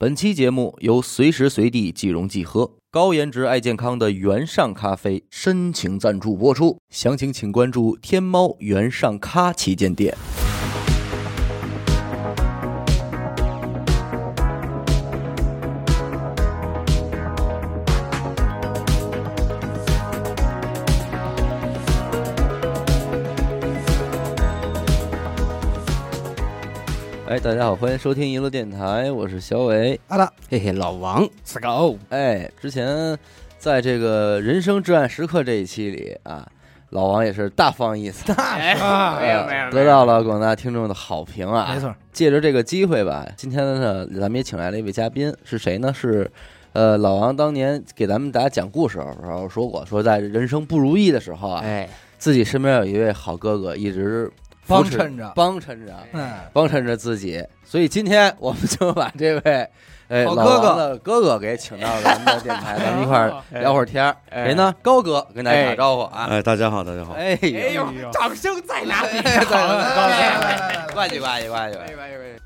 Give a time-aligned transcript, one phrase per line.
[0.00, 6.78] 本期节目由随时随地即溶即喝、高颜值爱健康的原上咖啡深情赞助播出。
[6.88, 10.16] 详情请关注天猫原上咖旗舰店。
[27.38, 30.00] 哎，大家好，欢迎收听一路电台，我是小伟。
[30.08, 31.24] 好的，嘿嘿，老王。
[31.44, 33.16] 四狗，哎，之前
[33.60, 36.44] 在这个人生至暗时刻这一期里啊，
[36.90, 41.72] 老王也是大放异彩，哎啊没有没有，得到了广大听众的好评啊。
[41.72, 45.94] 没错，借着这个机会吧，今天呢，咱们也请来了一位嘉宾，是谁呢？
[45.94, 46.28] 是，
[46.72, 54.28] 呃，老王当年给咱们大家讲故事的时候说过，说在人生不如意的时候啊，哎，自己身边有一位好哥哥一直
[54.68, 57.42] 帮衬着，帮衬着，嗯，帮衬着自己。
[57.64, 59.68] 所以今天我们就把这位。
[60.08, 64.16] 哎，好老哥哥王的哥哥给请到咱们的电台，咱们一块儿聊会儿天儿。
[64.30, 64.74] 哎谁呢？
[64.80, 66.26] 高哥跟大家打招呼啊！
[66.30, 67.12] 哎，大家好，大家好。
[67.12, 69.20] 哎哎呦，呦，掌声在哪里？
[69.20, 71.76] 呱唧呱唧呱唧。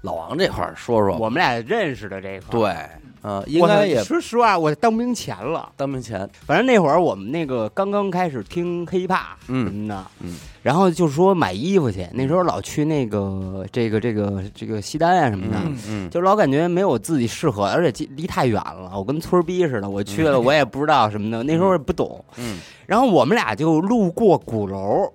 [0.01, 5.70] 老王这块儿说说，我们俩认识的这块儿，对，啊，应该也说实话，我当兵前了。
[5.77, 15.56] 当兵前，反正那会儿我们那个刚刚开始听 hiphop 嗯什么的，嗯，然后就说买衣服去，那时候老去那个这个这个这个西单啊什么的。
[15.64, 19.89] 嗯嗯，就老感觉没有自己适合，而且离太远了，我跟村儿逼似的。
[19.89, 22.25] 我去了，我也不知道什么的，那时候也不懂。
[22.39, 25.12] 嗯，然后我们俩就路过鼓楼，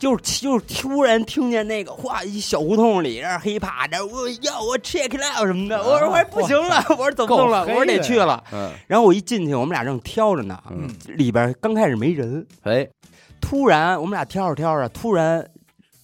[0.00, 5.78] 就是就是突然听见那个哗，一小胡同里，然后黑怕着，我要我 check it out 什么的。
[5.78, 8.42] 我说我说不行了，我说走不动了，我说得去了。
[8.52, 12.88] 嗯，然后我一进去，我们俩正挑着呢，嗯里边刚开始没人，哎，
[13.40, 15.46] 突然我们俩挑着挑着，突然。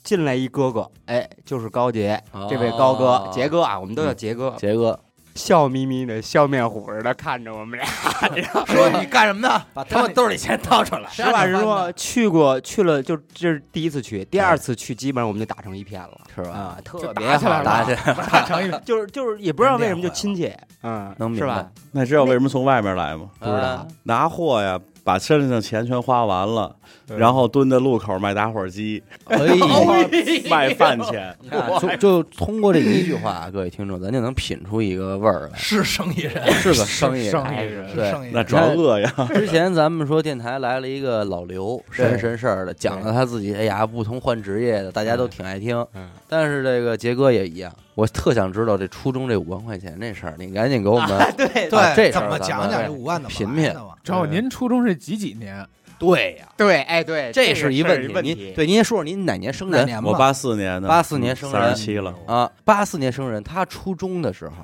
[0.07, 4.97] 进来一哥哥，哎，就是高杰，这位高哥哦，杰哥啊，我们都叫杰哥，杰哥，
[5.37, 7.87] 笑眯眯的，笑面虎似的看着我们俩。
[8.67, 9.63] 说你干什么呢？
[9.75, 11.09] 把他们兜里钱掏出来。
[11.11, 16.51] 实话实说，去过去了，就这是第一次去，第二次去基本上我们就打成一片了，是吧？
[16.51, 21.69] 啊，特别好打起来，打成一片，就是就是也不知道为什么就亲切，嗯，能明白是吧？
[21.93, 23.29] 那知道为什么从外面来吗？
[23.39, 26.75] 不知道啊拿货呀，把身上钱全花完了，
[27.17, 29.01] 然后蹲在路口卖打火机，
[30.51, 31.33] 卖饭钱。
[31.81, 37.31] 就就通过这一句话，各位听众，咱就能品出一个味儿来，是生意人，是个生意人。
[37.31, 38.33] 生意人，对生意人。
[38.35, 45.87] 那主要饿呀，之前咱们说电台来了一个老刘，神神事儿的，讲了他自己，哎呀，不同换职业的，大家都挺爱听。
[45.95, 53.95] 嗯，但是这个杰哥也一样，我特想知道这初中这五万块钱这事儿，你赶紧给我们对把这，怎么讲讲这五万怎么品品来的嘛？
[54.05, 55.67] 正好您初中是几几年？
[55.99, 58.35] 对呀，对，哎对，这是一问问题。
[58.35, 62.53] 您对您先说说您哪年生人年，我八四年的，八四年生人三十七了，啊？
[62.67, 64.55] 八四年生人，他初中的时候，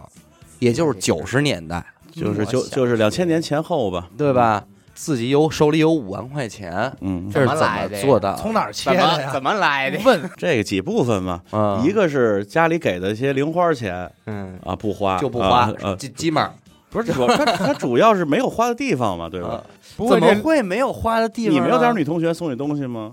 [0.59, 1.83] 也就是九十年代，
[2.13, 4.11] 就是就就是两千年前后吧。
[4.19, 4.63] 对吧？
[4.95, 8.39] 自己有手里有五万块钱，嗯，这是怎怎么做到的？
[8.39, 9.27] 从哪儿切怎的呀？
[9.27, 9.99] 么怎么来的？
[10.05, 16.49] 问这个几部分嘛，嗯，一个是家里给的一些零花钱嗯，啊，不花就不花啊呃，鸡鸡毛，
[16.91, 19.65] 不是主他他主要是没有花的地方嘛，对吧啊？
[19.97, 21.55] 怎么会没有花的地方？
[21.55, 23.13] 你没有点女同学送你东西吗？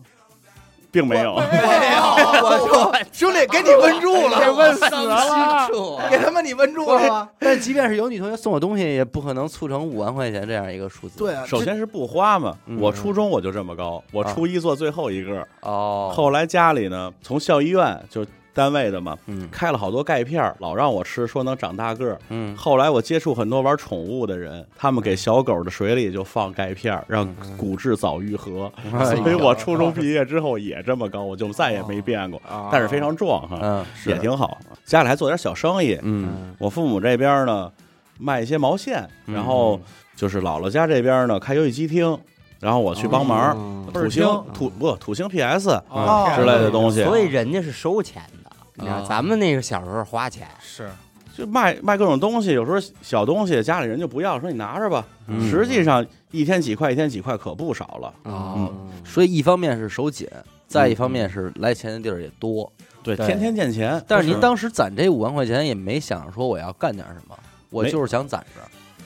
[0.91, 2.01] 并没有，没有
[2.43, 5.69] 我就兄弟给你问住了，给问死了
[6.09, 7.29] 给他妈你问住了吗？
[7.37, 11.19] 但即便是有女同学送我东西，也不可能促成五万块钱这样一个数字。
[11.19, 12.55] 对，首先是不花嘛。
[12.79, 19.47] 我初中我就这么高，我初一做最后一个，哦，后来家里呢，从校医院就单位的嘛，嗯。
[19.51, 22.19] 开了好多钙片儿，老让我吃，说能长大个儿。
[22.29, 22.55] 嗯。
[22.55, 27.27] 后来我接触很多玩宠物的人，他们给小狗的水里就放钙片儿，让
[27.57, 28.71] 骨质早愈合。
[28.93, 32.69] 哎所以我初中毕业之后也这么高，我就再也没变过，啊。
[32.71, 34.57] 但是非常壮哈，嗯也挺好。
[34.85, 36.55] 家里还做点小生意，嗯。
[36.57, 37.71] 我父母这边呢
[38.17, 39.35] 卖一些毛线，嗯。
[39.35, 39.79] 然后
[40.15, 42.17] 就是姥姥家这边呢开游戏机厅，
[42.59, 43.51] 然后我去帮忙。
[43.57, 43.75] 哦。
[43.91, 44.23] 土星
[44.53, 46.31] 土不土星 PS 哦。
[46.35, 48.38] 之类的东西，所以人家是收钱的，
[48.79, 50.89] 你知道啊咱们那个小时候花钱，是
[51.35, 55.05] 就卖卖各种东西，有时候小东西家里人就不要，说你拿着吧。
[55.27, 58.13] 嗯实际上一天几块，一天几块可不少了。
[58.23, 58.73] 哦，
[59.05, 60.27] 所以一方面是手紧，
[60.67, 62.71] 再一方面是来钱的地儿也多。
[63.03, 64.03] 对，对天天见钱。
[64.07, 67.37] 但是您当时攒这五万块钱，也没想说我要干点什么，
[67.69, 68.61] 我就是想攒着。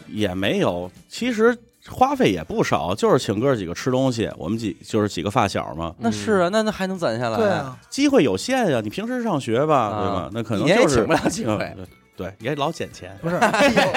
[0.08, 1.58] 也没有，其实
[1.90, 5.94] 花费也不少，就是请哥几个吃东西，我们几就是几个发小嘛。
[6.00, 7.38] 那是啊，那那还能攒下来？
[7.38, 10.30] 对，啊，机会有限呀，你平时上学吧，啊对吧？
[10.34, 13.12] 那可能就是请不了几回嗯对，也老捡钱。
[13.22, 13.38] 不是，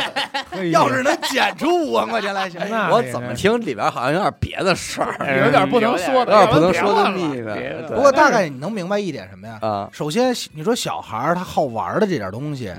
[0.72, 2.60] 要是能捡出五万块钱来，行。
[2.70, 7.42] 那我怎么听里边好像有点别的事儿，有点不能说的，有点不能说的的秘密。
[7.88, 9.58] 不过大概你能明白一点什么呀？
[9.60, 12.72] 啊，首先，你说小孩儿他好玩的这点东西，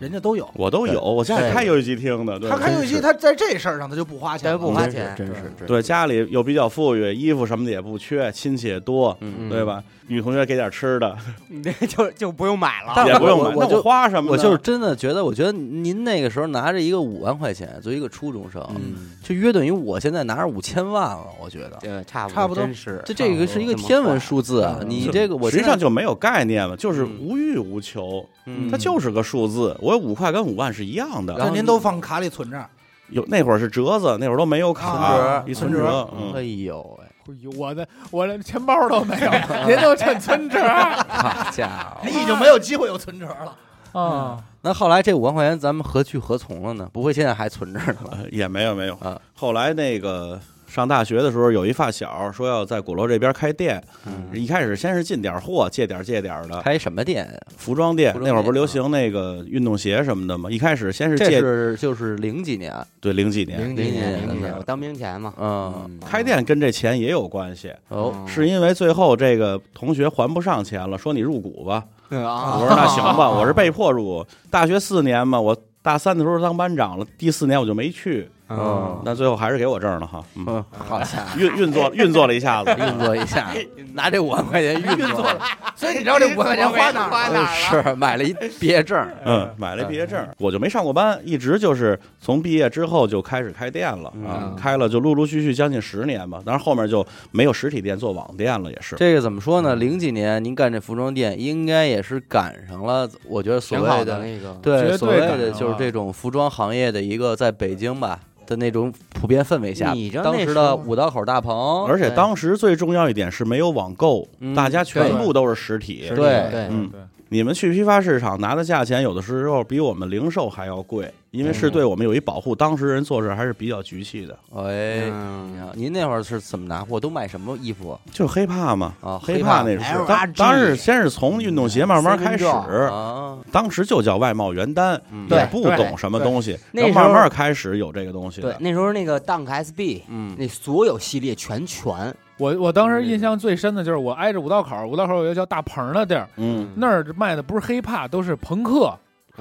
[0.00, 0.48] 人家都有。
[0.54, 9.82] 我都有，我家里开游戏机听的，他开游戏机，他在这事儿上他就不花钱不花钱真是，对家里又比较富裕，衣服什么的也不缺，亲戚也多，嗯对吧？
[10.10, 11.16] 女同学给点吃的
[11.48, 12.92] 那 就就不用买了。
[12.96, 14.32] 但也不用买，那我花什么？
[14.32, 21.26] 我就是真的觉得，我觉得您那个时候拿着一个五万块钱，作为一个初中生，嗯，就约等于我现在拿着五千万了。
[21.40, 24.80] 我觉得对差不差不多真是这这个是一个天文数字啊！
[24.84, 29.76] 你这个我实际上就没有概念了，就是嗯无欲无求，嗯它就是个数字。
[29.80, 32.66] 我有五块跟五万是一样的，然后那您都放卡里存着，
[33.10, 37.09] 有那会儿是折子，那会儿都没有卡，啊一存存折折，嗯哎呦喂，哎
[37.40, 39.30] 呦我的我的钱包都没有，
[39.68, 42.00] 您都趁存折好家伙！
[42.04, 43.56] 你已经没有机会有存折了。
[43.92, 44.40] 啊！
[44.62, 46.88] 那后来这五万块钱咱们何去何从了呢？
[46.92, 48.10] 不会现在还存着呢吧？
[48.12, 49.20] 呃也没有没有啊。
[49.34, 50.38] 后来那个
[50.70, 57.40] 上大学的时候，有一发小说要在鼓楼这边开店，嗯，一开始先是进点货，借点借点的开什么店呀？
[57.56, 60.48] 服装店，服装店那会儿不是流行那个运动鞋什么的吗？
[60.48, 71.84] 一开始先是借这是就是零几年，对零几年零几零年年，零几年，我当兵前嘛，嗯，开店跟这钱也有关系，哦，是因为最后这个同学还不上钱了，说你入股吧。
[72.10, 74.26] 啊我说那行吧，我是被迫入股。
[74.50, 78.28] 大学四年嘛，我大三的时候当班长了，第四年我就没去。
[78.50, 79.00] 嗯。
[79.04, 80.22] 那最后还是给我证了哈。
[80.36, 83.48] 嗯，嗯，好家伙，运运作运作了一下子， 运作一下，
[83.94, 85.38] 拿这五万块钱运作了，
[85.74, 87.46] 所以你知道这五万块钱花哪儿了？
[87.46, 96.40] 是买了一毕业证，嗯，买了毕业证，我就没上过班，一直就是从毕业之后就开始开店了啊嗯，开了就陆陆续续将近十年吧。
[96.44, 98.96] 但是后面就没有实体店，做网店了，也是。
[98.96, 99.76] 这个怎么说呢？
[99.76, 108.18] 零几年您干这服装店，应该也是赶上了，我觉得所谓的的那个，对所谓的就是这种服装行业的一个在北京吧
[108.50, 116.06] 的那种普遍氛围下你，知道当时那时候的五道口大棚，而且对当时最重要一点是没有网购嗯，大家全部都是实体。
[116.08, 116.16] 对
[116.50, 122.54] 对，嗯对，你们去批发市场拿的价钱，有的时候比我们零售还要贵，因为是对我们有一保护。
[122.54, 126.98] 当时人做事还是比较局气的，哎，嗯你看您那会儿是怎么拿货？
[126.98, 128.94] 都卖什么衣服就是黑怕嘛。
[129.00, 129.18] 啊？
[129.22, 138.50] 黑怕怕那是 LRG 当当时先是从运动鞋慢慢开始，啊，当时就叫外贸原单，嗯也不懂什么东西，那慢慢开始有这个东西的，。
[138.50, 148.92] 对那时候那个 Dunk SB，嗯，那所有系列全全，我我当时印象最深的就是我挨着五道口，五道口有一个叫大棚的地儿，嗯，那儿卖的不是黑怕，都是朋克、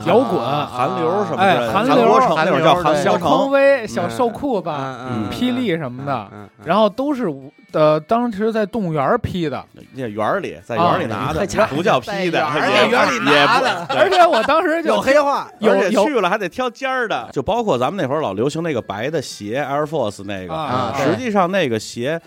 [0.05, 9.63] 摇滚、韩流什么的，韩流国城那会叫韩小国城，匡威、小瘦裤子、嗯霹雳什么的，嗯，然后都是五呃，当时在动物园批的，
[9.93, 22.19] 那园儿里在园儿里拿的，啊不叫批的，在也园儿里拿的而且我当时就有黑话，有去了还得挑尖儿的，就包括咱们那会儿老流行那个白的鞋，Air Force 那个，啊实际上那个鞋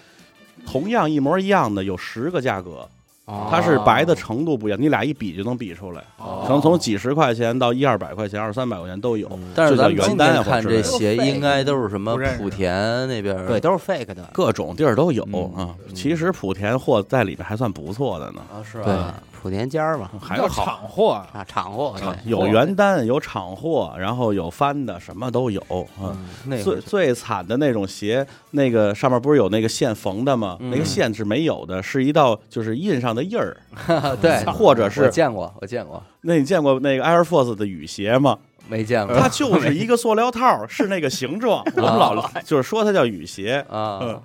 [0.64, 2.88] 同样一模一样的有十个价格，哦
[3.26, 6.42] 它是白的程度不一样，你俩一比就能比出来，哦。
[6.44, 9.30] 可能从几十块钱到一二百块钱、二三百块钱都有。
[9.54, 15.66] 但是咱们今天看这鞋，应该都是什么莆田那边对，都是 fake 的，各种地儿都有嗯。
[15.66, 18.86] 啊，其实莆田货在里面还算不错的呢，啊，是对。
[18.86, 21.94] 吧？，莆田尖儿嘛，还有厂货，啊，厂货，
[22.24, 25.60] 有原单，有厂货，然后有翻的，什么都有
[26.00, 26.16] 啊。
[26.62, 30.56] 最最惨的那种鞋，那个上面不是有那个线缝的吗？
[30.60, 33.56] 嗯那个线是没有的，是一道就是印上的印儿，
[34.22, 38.38] 对，或者是见过，我见过，那你见过那个 Air Force 的雨鞋吗？
[38.68, 41.64] 没见过它就是一个塑料套，是那个形状。
[41.74, 44.22] 我们老就是说它叫雨鞋，啊嗯。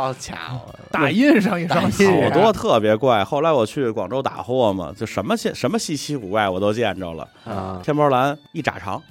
[0.00, 3.24] 好家伙，打印上一双鞋，好多特别怪。
[3.24, 7.28] 后来我去广州打货嘛，就什么稀什么稀奇古怪我都见着了。
[7.44, 9.02] 啊，天猫蓝一拃长，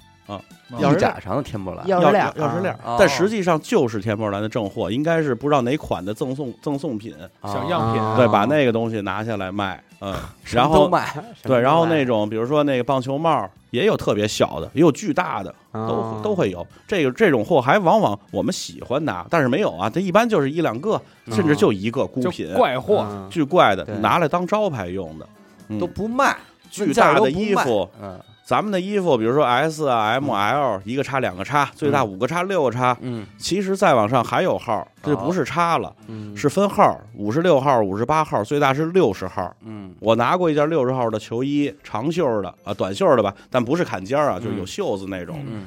[0.77, 7.15] 一拃长的天波蓝，钥匙链但实际上就是天波兰的正货，应该是不知道哪款的赠送赠送品。
[7.43, 11.07] 小样品啊对，把那个东西拿下来卖，嗯， 什么然后都卖，
[11.43, 16.65] 对，然后那种种比如说那个棒球帽也有特别小的，也有巨大的，啊都都会有。
[16.87, 25.27] 这个这种货还往往我们喜欢拿，但是没有啊，它一般就是一两个，甚至就一个孤品，怪货，巨怪的，拿来当招牌用的，
[25.69, 26.35] 嗯都不卖，
[26.69, 27.89] 巨大的衣服。
[28.01, 32.97] 嗯咱们的衣服，比如说 S 啊、M、L，一个叉、两个叉，最大五个叉、六个叉。
[33.01, 36.33] 嗯，其实再往上还有号，这就不是叉了，嗯。
[36.37, 39.53] 是分号，五十六号、五十八号，最大是六十号。
[39.65, 39.93] 嗯。
[39.99, 45.43] 我拿过一件六十号的球衣，长袖的啊，短袖的吧，但不是坎肩儿啊，就是有袖子那种。
[45.45, 45.65] 嗯，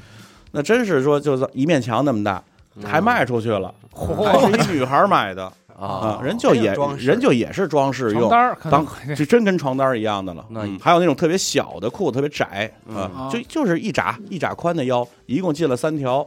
[0.53, 2.43] 那真是说就是一面墙那么大，
[2.83, 5.53] 还卖出去了，还嚯是一女孩买的。
[5.81, 10.45] 啊，人就也人就也是装饰用床单，儿可能当就真跟床单儿一样的了。
[10.51, 16.27] 那嗯还有那种特别小的裤子，特别窄嗯啊，就就是一拃一拃宽的腰，一共进了三条，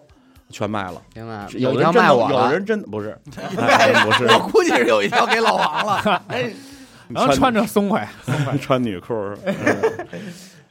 [0.49, 1.01] 全卖了。
[1.57, 3.17] 有一条卖人真能有我了，人真不是，
[3.57, 6.21] 哎不是，我估计是有一条给老王了。
[6.29, 6.51] 哎，
[7.09, 8.07] 然后穿着松快。
[8.59, 9.13] 穿女裤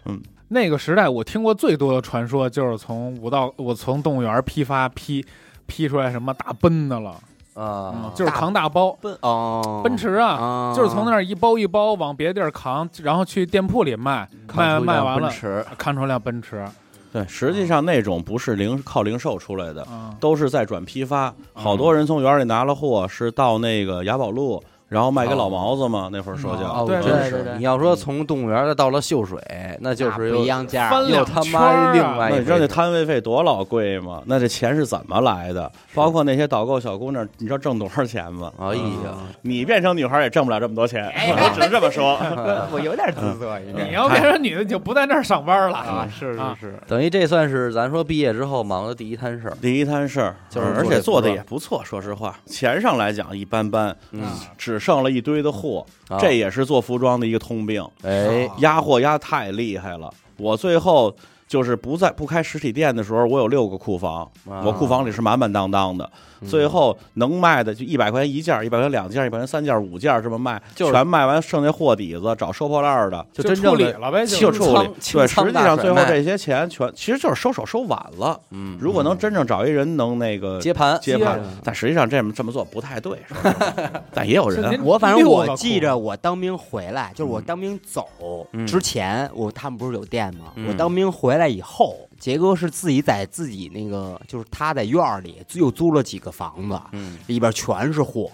[0.07, 5.25] 嗯，那个时代，我听过最多的传说就是从武道，我从动物园批发批
[5.67, 16.65] 批出来什么大奔的了，嗯啊，就是扛大包，奔哦，奔驰啊，啊，就是从那儿一包一包往别的地儿扛，然后去店铺里卖，卖卖完了驰，看出辆奔驰，
[17.13, 21.33] 对，实际上那种不是零靠零售出来的，嗯，都是在转批发。
[21.53, 26.09] 好多人从园里拿了货，是到那个雅宝路，然后卖给老毛子嘛。
[26.13, 29.39] 那会儿说叫哦，对真是对对对你要说从动物园的到了秀水，
[29.81, 34.23] 那就是又一样价，翻两又他妈另外你知道那摊位费多老贵吗？
[34.27, 35.71] 那这钱是怎么来的？
[35.95, 38.53] 包括那些导购小姑娘，你知道挣多少钱吗？
[38.59, 42.19] 哎呀，你变成女孩也挣不了这么多钱，我 只能这么说。
[42.73, 49.57] 我有点姿色， 你要变成女的，你就不在那儿上班了啊，是啊是是，等于这算是咱说毕业之后忙的第一摊事儿。
[49.61, 51.83] 第一摊事儿，就是而且做的也不错。
[51.85, 54.23] 说实话，钱上来讲一般般，嗯，
[54.57, 56.19] 只剩了一堆的货，啊。
[56.19, 57.87] 这也是做服装的一个通病。
[58.03, 61.15] 哎，压货压太厉害了，我最后
[61.53, 66.03] 就是不在不开实体店的时候，我有六个库房，啊我库房里是满满当当的。
[66.05, 73.25] 嗯最后能卖的就一百块钱一件，一百块钱两件，一百块钱三件、五件这么卖，就全卖完，剩下货底子找收破烂儿的。
[73.33, 78.37] 就就真正理了呗，就处理，对，实际上最后这些钱全其实就是收手收晚了。
[78.51, 83.55] 嗯，如果能真正找一人能那个接盘接盘，但实际上这么这么做不太对，是吧
[84.13, 88.09] 但也有人我反正我记着，我当兵回来，就是我当兵走
[88.51, 90.47] 嗯之前，我他们不是有店吗？
[90.57, 98.31] 嗯我当兵回来以后，杰哥是自己在自己那个，就是他在院儿里又租了几个房子，嗯里边全是货。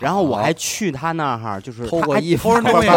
[0.00, 2.88] 然后我还去他那儿，就是偷过衣服偷人东西，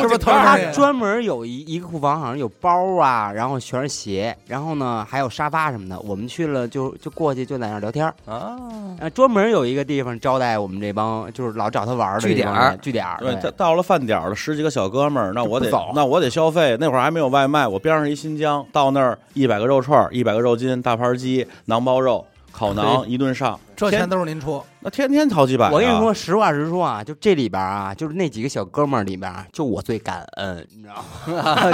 [0.00, 0.56] 是不是偷人他？
[0.72, 5.98] 专门有一一个库房，好像有包啊，然后全是鞋，然后呢还有沙发什么的。
[6.00, 8.56] 我们去了就就过去就在那儿聊天儿，啊，
[9.00, 13.06] 呃，专门有一个地方招待我们这帮就是老找他玩儿的据点据点。
[13.18, 16.76] 对，对到到了饭点了，十几个小哥们儿，那我得走那我得消费。
[16.78, 25.70] 那会儿还没有外卖，我边上一新疆，到那儿一百个肉串儿，一百个肉筋，大盘鸡，馕包肉，烤 馕一顿上，这钱都是您出，那天天掏几百、啊。
[25.72, 30.94] 我跟你说，实话实说啊，就这里边啊，就是那几个小哥们儿里边啊，就我最感恩，你知道
[31.34, 31.54] 吗？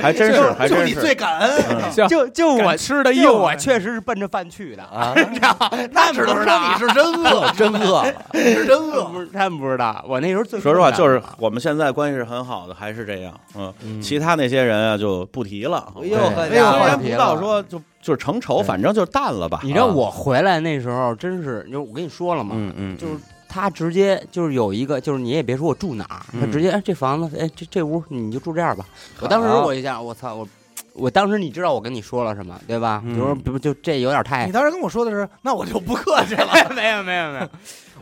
[0.00, 1.00] 还真是，还就你真是。
[1.00, 1.64] 最感恩，
[1.96, 5.56] 嗯就就我吃的就硬我确实是奔着饭去的，啊，你知道
[5.92, 9.04] 那只能说 你是真饿，真饿了，是真饿。
[9.04, 13.32] 不是他们不知道，我那时候最说实话，就是我们现在关系是很好的，还是这样。
[13.56, 15.92] 嗯，嗯其他那些人啊就不提了。
[15.96, 19.60] 哎呦，对呵哎呦家伙话题虽然不到说就就是成仇，反正就淡了吧。
[19.62, 23.14] 你知道啊我回来那时候真是，就我跟你说了嘛，嗯嗯，就是
[23.48, 28.84] 他直接就是有一个，就是你也别说我住哪儿，他嗯直接哎这房子哎这这屋你就住这儿吧。
[29.20, 30.46] 我当时我一下我操我。
[30.92, 33.02] 我当时你知道我跟你说了什么对吧？
[33.04, 36.46] 嗯比如说不就这有点太你当时跟我说的是，那我就不客气了。
[36.72, 37.48] 没有没有没有，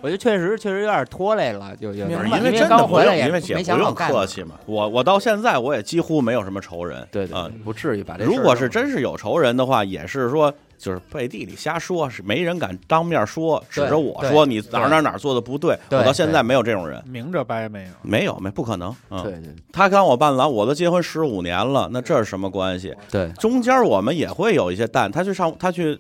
[0.03, 4.57] 我就确实确实有点拖累了，就有点因为真的不用，刚回来也因为姐没不用想好干嘛客气嘛。
[4.67, 7.07] 我我到现在我也几乎没有什么仇人。
[7.11, 15.79] 对对啊，不至于把这如果是真是有仇人的话，也是说就是背地里瞎说，是没人敢当面说，指着我说你哪哪哪做的不对。
[15.91, 18.93] 我到现在没有这种人，明着掰没有，没有没不可能。
[19.09, 22.93] 嗯，对对他跟我伴郎，我都结婚十五年了，那这是什么关系？
[23.09, 25.97] 对，中间我们也会有一些淡，他去上他去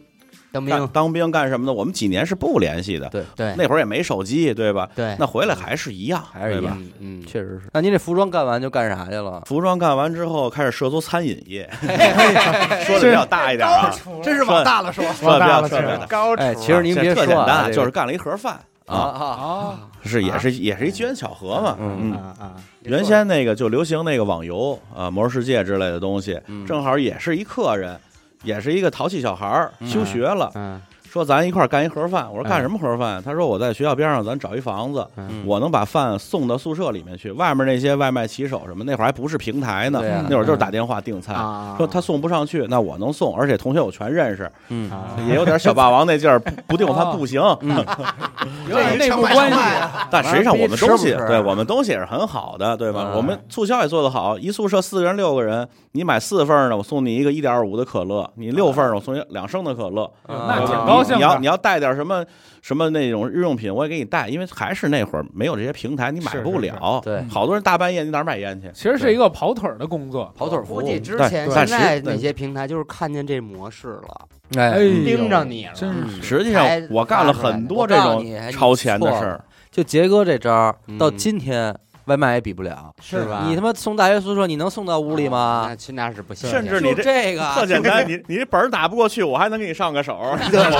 [0.52, 3.09] 当兵，当兵干什么的，我们几年是不联系的。
[3.09, 3.54] 对对。
[3.56, 4.88] 那会儿也没手机，对吧？
[4.94, 6.76] 对，那回来还是一样，还是一样对吧。
[7.00, 7.68] 嗯嗯，确实是。
[7.73, 9.42] 那您这服装干完就干啥去了？
[9.47, 11.68] 服装干完之后，开始涉足餐饮业，
[12.85, 13.90] 说的比较大一点啊，
[14.23, 16.06] 真是往大了说，说的比较了去了特别大。
[16.06, 18.61] 高哎，其实您别特说啊，简单，就是干了一盒饭。
[18.87, 18.97] 啊。
[18.97, 21.76] 啊，啊，是也是也是一机缘巧合嘛。
[21.80, 26.66] 嗯嗯，啊啊，原先那个就流行那个网游啊，魔兽世界之类的东西，嗯。
[26.66, 27.99] 正好也是一客人，
[28.43, 30.81] 也是一个淘气小孩儿，嗯休学了，嗯
[31.13, 32.27] 说咱一块儿干一盒饭。
[32.31, 33.23] 我说嗯干什么盒饭？
[33.23, 37.31] 他说我在学校边上，咱找一房子，嗯我能把饭送到宿舍里面去。
[37.33, 41.37] 外面那些外卖骑手什么，那会儿还不是平台呢那会儿就是打电话订餐。
[41.37, 47.43] 啊，说他送不上去，那我能送，而且同学我全认识，嗯啊也有点小霸王那劲儿，不不订饭不行。
[47.61, 47.85] 嗯，
[48.71, 49.59] 有点内部关系，
[50.11, 53.09] 但实际上我们东西，对我们东西也是很好的，对吧？
[53.13, 60.11] 嗯我们促销也做得好，一宿舍四个人六个人，你买四份呢，我送你一个一点五的可乐；你六份呢，我送你两升的可乐。
[60.27, 62.25] 那挺高兴你你要你要带点什么
[62.63, 67.01] 什么那种日用品，我也给你带，因为还是那会儿没有这些平台，你买不了。
[67.05, 67.23] 对。
[67.31, 68.71] 好多人大半夜你哪儿买烟去？
[68.73, 79.45] 其实是一个跑腿儿的工作，跑腿儿服务估计之前但是现在哪些平台就是看见这模式了，哎，盯着你了，真是实际上我干了很多这种超前的事儿。
[79.71, 81.75] 就杰哥这招到今天
[82.06, 83.44] 外卖也比不了，是吧？
[83.47, 85.76] 你他妈送大学宿舍，你能送到屋里吗那？
[85.76, 90.30] 去那是不行，就甚至你这这个特简单，你你这本儿打不过去，我还能给你上个手， 我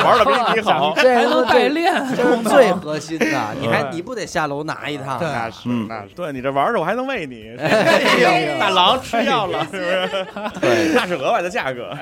[0.05, 0.93] 玩的比你好。
[0.97, 5.19] 这还能代这练，这是最 核心的，你还你不得下楼拿一趟？
[5.19, 7.55] 对那是嗯那是，对你这玩着，我还能喂你。
[7.61, 10.27] 哎大郎吃药了，是不是？
[10.61, 11.97] 对，那是额外的价格。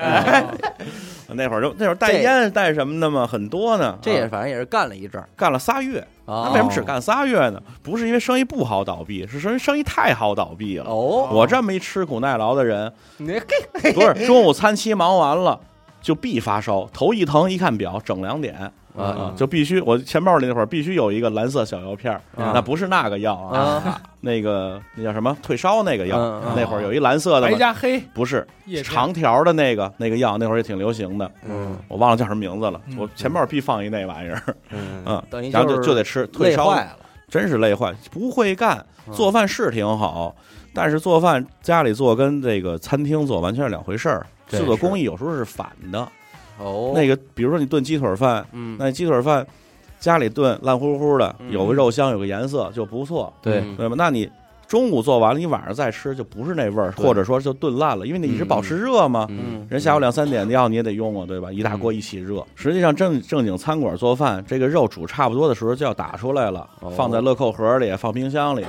[1.35, 3.97] 那会儿就那会儿带烟带什么的嘛，很多呢。
[4.01, 5.27] 这也啊反正也是干了一阵儿。
[5.35, 5.99] 干了仨月。
[6.25, 7.61] 啊那为什么只干仨月呢？
[7.83, 10.85] 不是因为生意不好倒闭，是说生意太好倒闭了。
[10.85, 11.27] 哦？
[11.31, 12.91] 我这么一吃苦耐劳的人，
[13.93, 15.59] 不是中午餐期忙完了
[16.01, 18.71] 就必发烧，头一疼一看表整两点。
[18.97, 22.51] 啊就必须我钱包里那会儿必须有一个蓝色小药片儿，啊。
[22.53, 24.01] 那不是那个药啊，啊。
[24.21, 26.17] 那个那叫什么退烧那个药，
[26.55, 28.45] 那会儿有一蓝色的白嘛，加黑，不是
[28.83, 31.75] 长条的那个那个药，那会儿也挺流行的，嗯。
[31.87, 32.97] 我忘了叫什么名字了，嗯。
[32.97, 35.21] 我钱包必放一那玩意儿，嗯。
[35.51, 36.97] 然后就就得吃退烧，累坏了。
[37.27, 39.13] 真是累坏，不会干，嗯。
[39.13, 40.35] 做饭是挺好，
[40.73, 46.07] 但是做饭家里做跟这个餐厅做完全是两回事儿，这制作工艺有时候是反的，
[46.61, 49.45] 哦，那个比如说你炖鸡腿饭，嗯，那鸡腿饭
[49.99, 51.51] 家里炖烂乎乎的，嗯。
[51.51, 53.59] 有个肉香，有个颜色就不错，对。
[53.59, 53.75] 嗯。
[53.75, 53.95] 对吧？
[53.97, 54.29] 那你
[54.67, 59.27] 中午做完了，你晚上再吃就不是那味儿，或者说就炖烂了，因为你一直保持热嘛。
[59.29, 59.67] 嗯。
[59.69, 61.51] 人下午两三点的药你也得用啊，对吧？
[61.51, 62.41] 一大锅一起热。
[62.55, 66.89] 实际上正正经餐馆做饭，这个肉煮差不多的时候就要打出来了，哦。
[66.91, 68.63] 放在乐扣盒里，放冰箱里，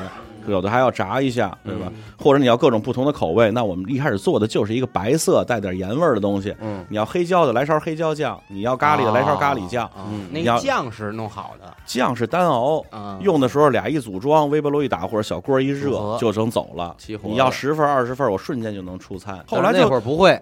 [0.49, 1.87] 有的还要炸一下，对吧？
[1.89, 6.55] 嗯或者你要各种不同的口味，那我们一开始做的就是一个白色带点盐味儿的东西。
[6.61, 12.81] 嗯你要黑椒的来勺黑椒酱，你要咖喱的来勺咖喱酱，嗯那个酱是弄好的，酱是单熬。
[12.91, 16.95] 啊，用的时候俩一组装，微波炉一打或者小锅一热就能走了
[17.25, 19.43] 你要了十份二十份，我瞬间就能出餐。
[19.47, 20.41] 后来那会儿不会，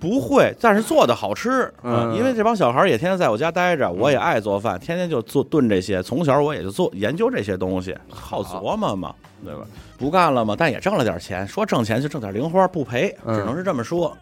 [0.00, 1.72] 不会，但是做的好吃。
[1.82, 6.02] 嗯因为这帮小孩也天天在我家待着，我也爱做饭，天天就做炖这些。
[6.02, 9.14] 从小我也就做研究这些东西，好琢磨嘛，
[9.44, 9.66] 对吧？
[9.98, 11.46] 不干了嘛，但也挣了点钱。
[11.46, 14.16] 说挣钱就挣点零花，不赔，嗯只能是这么说。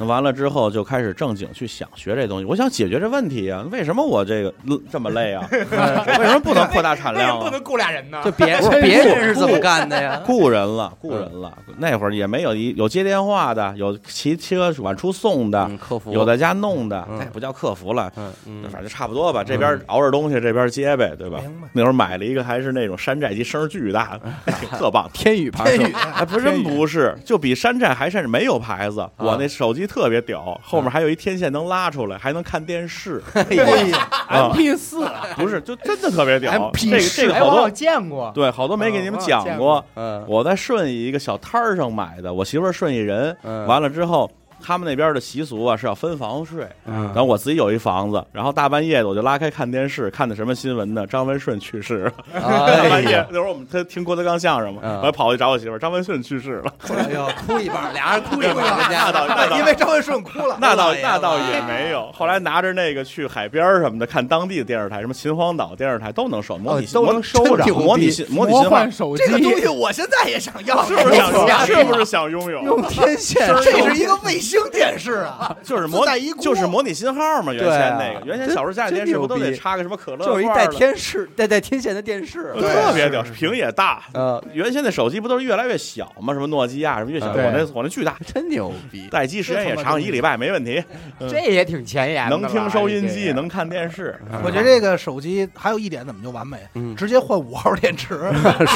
[0.00, 2.44] 那完了之后，就开始正经去想学这东西。
[2.46, 5.46] 我想解决这问题啊，为什么我这个嗯这么累啊？
[5.52, 7.52] 为什么不能扩大产量啊？
[7.62, 10.22] 雇俩人呢就别别人是怎么干的呀？
[10.24, 11.56] 雇人了，雇人了。
[11.78, 18.10] 那会儿也没有一有接电话的，有骑车往出送的，嗯，客服有在家弄的，嗯那也不叫客服了。
[18.16, 21.38] 嗯嗯反正差不多吧，这边熬着东西，这边接呗，对吧？
[21.42, 25.08] 明白那会儿买了一个，还是那种山寨机，声儿巨大，挺 特棒。
[25.12, 25.82] 天宇牌手，
[26.14, 29.00] 哎，不是，真不是，就比山寨还甚至没有牌子。
[29.00, 33.20] 啊我那手机特别屌，后面还有一天线能拉出来，还能看电视。
[33.34, 33.42] 哎
[33.90, 36.52] 呀，啊，P 四，不是，就真的特别屌。
[36.52, 39.84] MP 这个这个哎，我好多见过，对，好多没给你们讲过
[40.28, 44.30] 我在顺义一个小摊儿上买的，我媳妇儿顺义人，嗯完了之后。
[44.64, 51.06] 他们那边的习俗啊是要分房睡，嗯然后我自己有一房子，然后大半夜的我就拉开看电视，看的什么新闻呢？
[51.06, 52.12] 张文顺去世了。
[52.32, 56.72] 大半夜那会儿我们他听郭德纲相声嘛，嗯我还跑去找我媳妇儿，张文顺去世了。
[56.88, 58.56] 哎呦，哭一半，俩人哭一半，
[58.90, 62.10] 那倒那倒因为张文顺哭了，那倒那倒也没有。
[62.12, 71.64] 后来拿着那个去海边儿什么的，看当地的电视台，什么秦皇岛电视台都能收，模拟都能收着模拟信模拟魔信号 幻，手机这，个东西我现在也想要，是不是想要？
[71.66, 72.62] 是不是想拥有？
[72.62, 84.02] 用天线这是一个卫星电视啊， 就是模自带一就是模拟信号嘛，原先那个原先小时候家里电视不都得插个什么可乐就是一带天视带带天线的电视，就特别屌，屏也大。
[84.14, 86.32] 呃，原先的手机不都是越来越小吗？
[86.32, 90.82] 什么诺基亚什么越小，对我那我那巨大，真牛逼，待机时间也长，一礼拜没问题。
[91.28, 94.18] 这也挺前沿的，能听收音机，能看电视。
[94.44, 98.14] 我觉得这个手机还有一点怎么就完美嗯，直接换五号电池，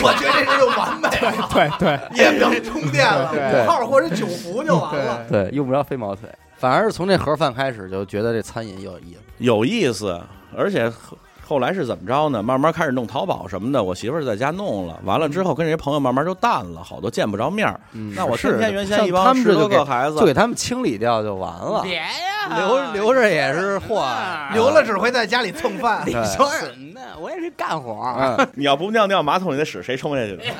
[0.03, 5.25] 我觉得这就完美了， 对对，也不用充电了，对五号或者九伏就完了。
[5.29, 6.29] 对，用不着飞毛腿。
[6.57, 9.21] 反而是从这盒饭开始，就觉得这餐饮有意思。
[9.39, 10.21] 有意思，
[10.55, 10.93] 而且
[11.45, 12.43] 后后来是怎么着呢？
[12.43, 17.79] 慢慢开始弄淘宝什么的，我媳妇儿在家弄了，完了之后跟这些朋友慢慢就淡了，好多见不着面儿。
[18.17, 20.19] 那我是天天原先像一帮十多他们这个孩子。
[20.19, 22.05] 就，给他们清理掉就完了，别呀，
[22.57, 24.05] 留留着也是祸。
[24.53, 27.01] 留了只会在家里蹭饭，你说什么呢？
[27.21, 30.43] 我也是干活你要不尿尿马桶里的屎谁冲下去的？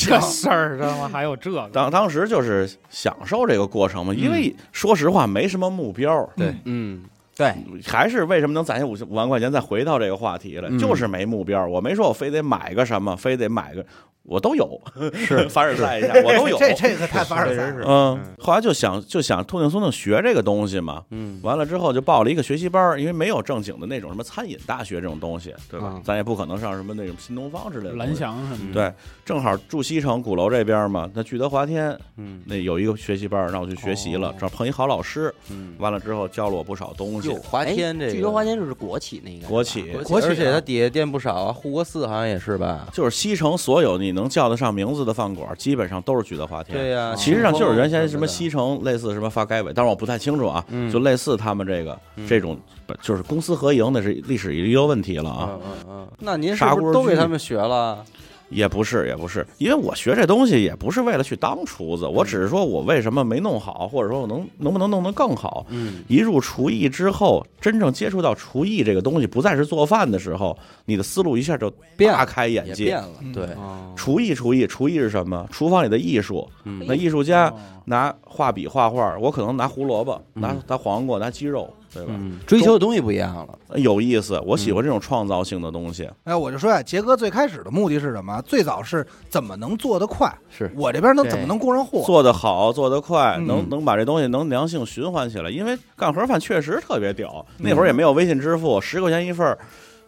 [0.00, 7.02] 这事儿知道吗还有这个，当当时就是享受这个过程嘛，因为说实话没什么目标，对，嗯，
[7.36, 7.54] 对，
[7.86, 9.50] 还是为什么能攒下五五万块钱？
[9.50, 11.66] 再回到这个话题了，嗯就是没目标。
[11.66, 13.84] 我没说我非得买个什么，非得买个，
[14.24, 14.80] 我都有，
[15.14, 16.56] 是 凡尔赛一下，我都有。
[16.58, 17.84] 这这个太凡尔赛了。
[17.86, 25.90] 嗯，后来就想就想痛定思痛学这个东西嘛，嗯，完了之后就报了一个学习班，因为没有正经的那种什么餐饮大学这种东西，对吧？
[25.96, 27.96] 嗯咱也不可能上什么那种新东方之类的。
[27.96, 28.12] 蓝。
[28.14, 32.42] 翔什么的，对，正好住西城鼓楼这边嘛，那聚德华天嗯。
[32.44, 37.28] 那有一个学习班，让我去学习了哦，这碰一好老师，嗯，完了之后教了我不少东西。
[37.28, 37.34] 哟，。
[37.36, 38.12] 华天这个。
[38.12, 39.82] 聚德华天就是国企那个，国企。
[39.92, 42.86] 国国企而且它底下店不少啊，护国寺好像也是吧？
[42.92, 46.78] 就是西城所有你能叫得上名字的饭馆，基本上都是聚德华天。
[46.78, 52.58] 对呀，其实上就是原先什么西西城类似什么发改委，但是我不太清楚啊，嗯就类似他们这个嗯这种，
[53.00, 55.50] 就是公私合营，那是历史遗留问题了啊。
[55.52, 58.04] 嗯嗯嗯，那您是不是都给他们学了？
[58.52, 65.66] 也不是，也不是，因为我学这东西也不是为了去当厨子，我只是说我为什么没弄好，或者说我能能不能弄得更好。
[65.70, 66.04] 嗯。
[66.08, 72.84] 一入厨艺之后，真正接触到厨艺这个东西，不再是做饭的时候，你的思路一下就大开眼界。
[72.84, 73.32] 也变了，嗯。
[73.32, 75.46] 对，哦，厨艺，厨艺，厨艺是什么？
[75.50, 76.48] 厨房里的艺术。
[76.64, 76.84] 嗯。
[76.86, 77.56] 那艺术家哦。
[77.84, 82.12] 拿画笔画画，我可能拿胡萝卜，拿嗯拿黄瓜，拿鸡肉，对吧？
[82.14, 83.58] 嗯，追求的东西不一样了。
[83.76, 86.08] 有意思，我喜欢这种创造性的东西。
[86.24, 88.40] 哎，我就说呀，杰哥最开始的目的是什么？
[88.42, 90.32] 最早是怎么能做得快？
[90.50, 92.02] 是我这边能对怎么能供上货？
[92.04, 95.50] 做得好，做得快，嗯能能把这东西能良性循环起来。
[95.50, 99.58] 因为干盒饭确实特别屌，那会儿也没有微信支付，十块钱一份儿，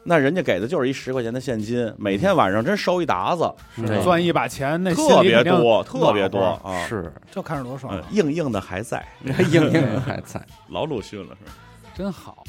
[0.04, 3.50] 那人家给的就是一十块钱的现金，每天晚上真收一沓子，
[3.86, 6.86] 对赚一把钱，那心特别肯定多，特别多暖和啊！
[6.86, 9.04] 是，这看着多爽嗯啊！，硬硬的还在，
[9.50, 10.40] 硬硬的还在。
[10.68, 11.52] 老鲁迅了是吧？
[11.96, 12.42] 真好，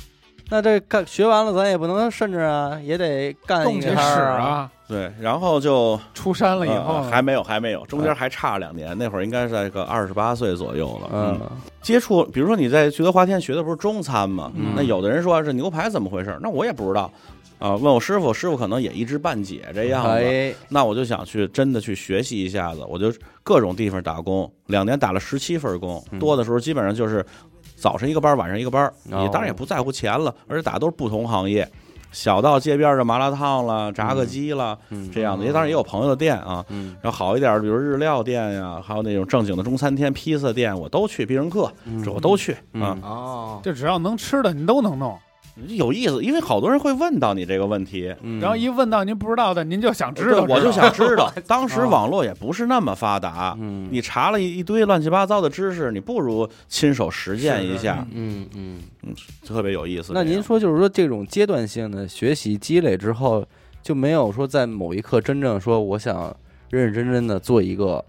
[0.50, 4.46] 那这干学完了，咱也不能顺着啊，也得干一动起得使个摊儿啊。
[4.46, 4.72] 啊！
[4.88, 11.10] 对，然后就出山了以后，呃还没有，还没有，中间还差两年，那会儿应该是在个二十八岁左右了。
[11.12, 11.40] 嗯，
[11.82, 14.52] 接触，比如说你在聚德华天学的不是中餐吗？
[14.56, 16.38] 嗯那有的人说这牛排怎么回事？
[16.42, 17.12] 那我也不知道
[17.58, 17.76] 啊。
[17.76, 20.10] 问我师傅，师傅可能也一知半解这样子。
[20.10, 27.26] 哎，那我就想去真的去学习一下子，我就各种地方打工，两年打了十七份工，嗯多的时候基本上就是
[27.86, 31.70] 早上一个班，晚上一个班，哦也当然也不在乎钱了，而且打都是不同行业。
[32.12, 36.66] 小到街边的麻辣烫了、炸个鸡了，嗯这样的，也当然也有朋友的店啊。
[36.70, 41.28] 嗯然后好一点，比如日料店呀，还有那种正经的中餐厅、披萨店，我都去。
[41.28, 41.72] 必胜客，
[42.04, 42.58] 这我都去啊。
[42.74, 45.16] 嗯哦，就只要能吃的你都能弄，
[45.68, 48.40] 有意思，因为好多人会问到你这个问题，嗯。
[48.40, 51.32] 然后一问到您不知道的，您就想知道，我就想知道。
[51.48, 53.88] 当时网络也不是那么发达，嗯。
[53.92, 58.82] 你查了一一堆乱七八糟的知识，你不如亲手实践一下，嗯嗯。
[59.04, 59.16] 嗯。
[59.46, 60.12] 特别有意思。
[60.14, 63.46] 那您说，就是说这种阶段性的学习积累之后，
[63.82, 66.36] 就没有说在某一刻真正说我想
[66.70, 68.04] 认认真真的做一个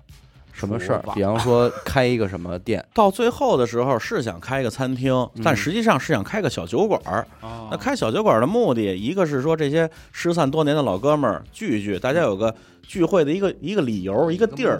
[0.58, 7.26] 什么事儿，比方说开一个什么店， 到最后的时候是想开个餐厅，嗯但实际上是想开个小酒馆儿。
[7.42, 12.54] 哦那开小酒馆的目的，一个是说这些失散多年的老哥们儿聚一聚，大家有个
[12.86, 14.78] 聚会的一个一个理由，一个地儿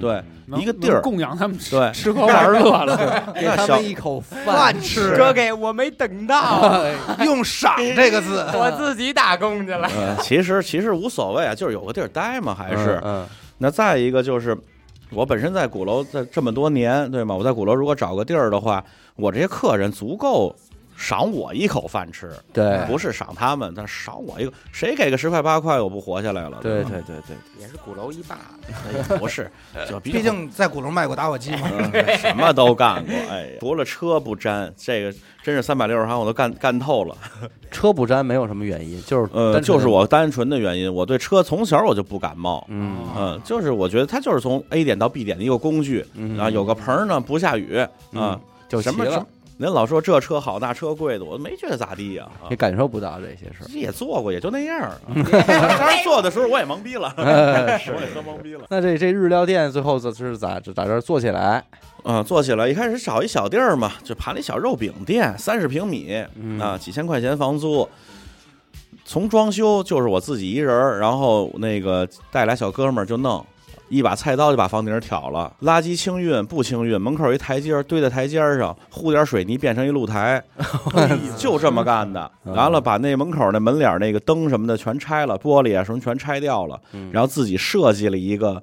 [0.00, 2.96] 对，能一个地儿供养他们吃对吃喝玩乐了，
[3.34, 6.84] 给他小们一口饭饭吃哥给我没等到，
[7.24, 9.88] 用“赏”这个字，我自己打工去了。
[9.96, 13.00] 呃，其实其实无所谓啊，就是有个地儿待嘛，还是。
[13.04, 13.24] 嗯
[13.58, 14.54] 那再一个就是，
[15.10, 17.34] 我本身在鼓楼在这么多年，对吗？
[17.34, 18.84] 我在鼓楼如果找个地儿的话，
[19.16, 20.54] 我这些客人足够
[20.96, 24.52] 赏我一口饭吃，对不是赏他们，但赏我一个。
[24.72, 26.58] 谁给个十块八块，我不活下来了？
[26.62, 28.38] 对对对对，也是鼓楼一霸，
[29.18, 29.50] 不是，
[29.88, 31.68] 就毕竟在鼓楼卖过打火机嘛。
[31.92, 33.14] 嗯什么都干过。
[33.30, 37.16] 哎呀，除了车不沾，这个真是三百六十行我都干干透了。
[37.70, 42.64] 车不沾没有什么原因，就是呃，就是我单纯的原因，我对车从小我就不感冒。
[42.68, 49.04] 嗯嗯，就是我觉得它就是从 A 点到 B 点的一个工具，嗯然后有个棚呢，不下雨啊嗯，就什么，
[49.56, 52.26] 您老说这车好那车贵的，我没觉得咋地呀。
[52.42, 53.66] 啊也感受不到这些事儿。
[53.68, 54.92] 也做过，也就那样儿。
[55.78, 58.64] 当时做的时候我也懵逼了， 哎 是我也喝懵逼了。
[58.68, 61.64] 那这这日料店最后是咋咋这儿做起来？
[62.04, 67.88] 嗯，做起来一开始找一小地儿嘛，就盘了一小肉饼店，三十平米嗯啊，几千块钱房租。
[69.06, 73.44] 从装修就是我自己一人儿，然后那个带俩小哥们儿就弄，
[73.88, 80.42] 一把菜刀就把房顶挑了，垃圾清运不清运，门口有一台阶儿堆在台阶儿上，糊点水泥变成一露台，
[81.36, 82.30] 就这么干的。
[82.44, 88.62] 嗯完了，把那门口那门脸那个灯什么的全拆了，玻璃啊什么全拆掉了，嗯然后自己设计了一个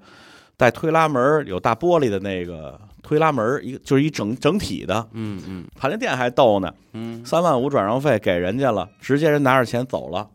[0.58, 5.08] 带推拉门、有大玻璃的那个推拉门，一个就是一整整体的。
[5.14, 10.28] 嗯嗯盘那店还逗呢，嗯，三万五转让费给人家了，直接人拿着钱走了。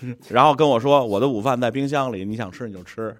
[0.28, 3.14] 然后跟我说我的午饭在冰箱里，你想吃你就吃，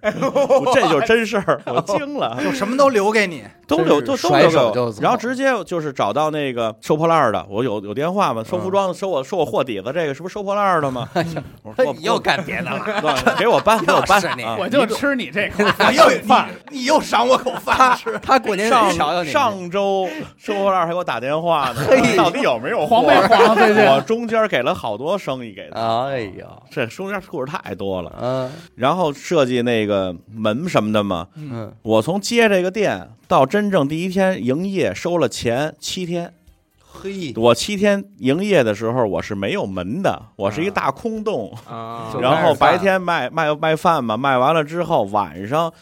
[0.75, 5.03] 这就是真事儿，我惊了， 就什么都留给你，都留都都甩有有手就走。
[5.03, 8.43] 然后直接就是找到那个收破烂的，我有有电话吗？
[8.45, 11.09] 收服装的收我收我货底子，这个是不是收破烂的吗？
[11.63, 14.19] 我说又干别的了，对给我搬给我搬。
[14.59, 28.15] 我就吃你这口你又饭，你你又赏我口饭吃，他过年上得瞧瞧你，上周收破烂还给我打电话呢嘿，到底有没有黄货没黄我中间给了好多生意给他，哎呀，这中间故事太多了。
[28.21, 36.33] 嗯然后设计那个门什么的嘛，嗯，我从接这个店到真正第一天营业收了钱七天。
[36.91, 41.53] 嘿，我七天营业的时候，我是没有门的，我是一个大空洞。
[41.69, 45.73] 啊然后白天卖卖卖饭嘛，卖完了之后晚上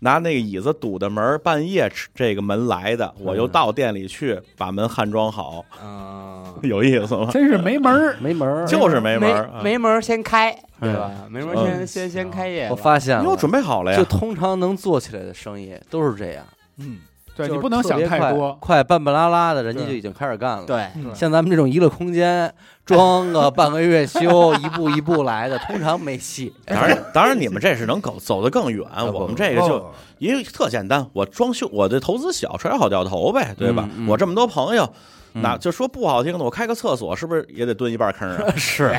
[0.00, 7.28] 拿那个椅子堵的门，半夜吃这个门来的，我又到店里去把门焊装好，啊，有意思吗？
[7.32, 8.16] 真是没门儿。
[8.20, 11.10] 没门儿，就是没门儿啊没门儿先开，对嗯吧？
[11.30, 12.68] 没门儿先嗯先先开业。
[12.70, 13.98] 我发现了，因为我准备好了呀。
[13.98, 16.44] 就通常能做起来的生意都是这样，
[16.78, 17.09] 嗯，就是
[17.46, 22.52] 对你不能想太多，快半半拉拉的，人家就已经开始干了。，对，像咱们这种娱乐空间，
[22.84, 26.52] 装个半个月修，一步一步来的，通常没戏。
[26.66, 28.86] 当然，当然，你们这是能走走得更远。
[29.12, 33.88] 我们这个就哦因为特简单，我装修，我的投资小，揣好掉头呗，对吧？
[34.06, 34.92] 我这么多朋友，嗯
[35.32, 38.50] 那就说不好听的，我开个厕所是不是也得蹲一半坑啊？
[38.56, 38.94] 是，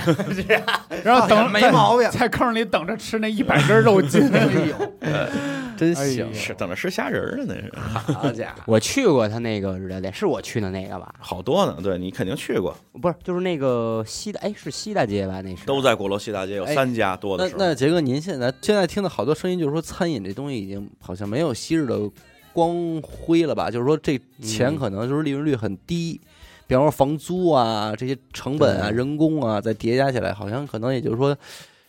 [1.03, 4.27] 然后等没毛病在在坑里等着吃那一百根肉筋。
[4.31, 4.75] 哎呦，
[5.77, 11.13] 真行，是等着吃虾仁儿呢，那是好家伙，我去过他那个日料店，是我去的那个吧？
[11.19, 11.75] 好多呢。
[11.81, 15.41] 对你肯定去过，不是，就是那个西大，哎，是西大街吧？
[15.41, 17.49] 那是都在鼓楼西大街有哎三家多的。
[17.49, 21.97] 那那杰哥，您现在现在听的好多声音，就是说餐饮这东西已经好像没有昔日的
[22.53, 23.69] 光辉了吧？
[23.69, 26.19] 就是说这钱嗯可能就是利润率很低，
[26.67, 31.35] 比方说房租啊这些成本啊、人工啊，再叠加起来，好像可能也就是说，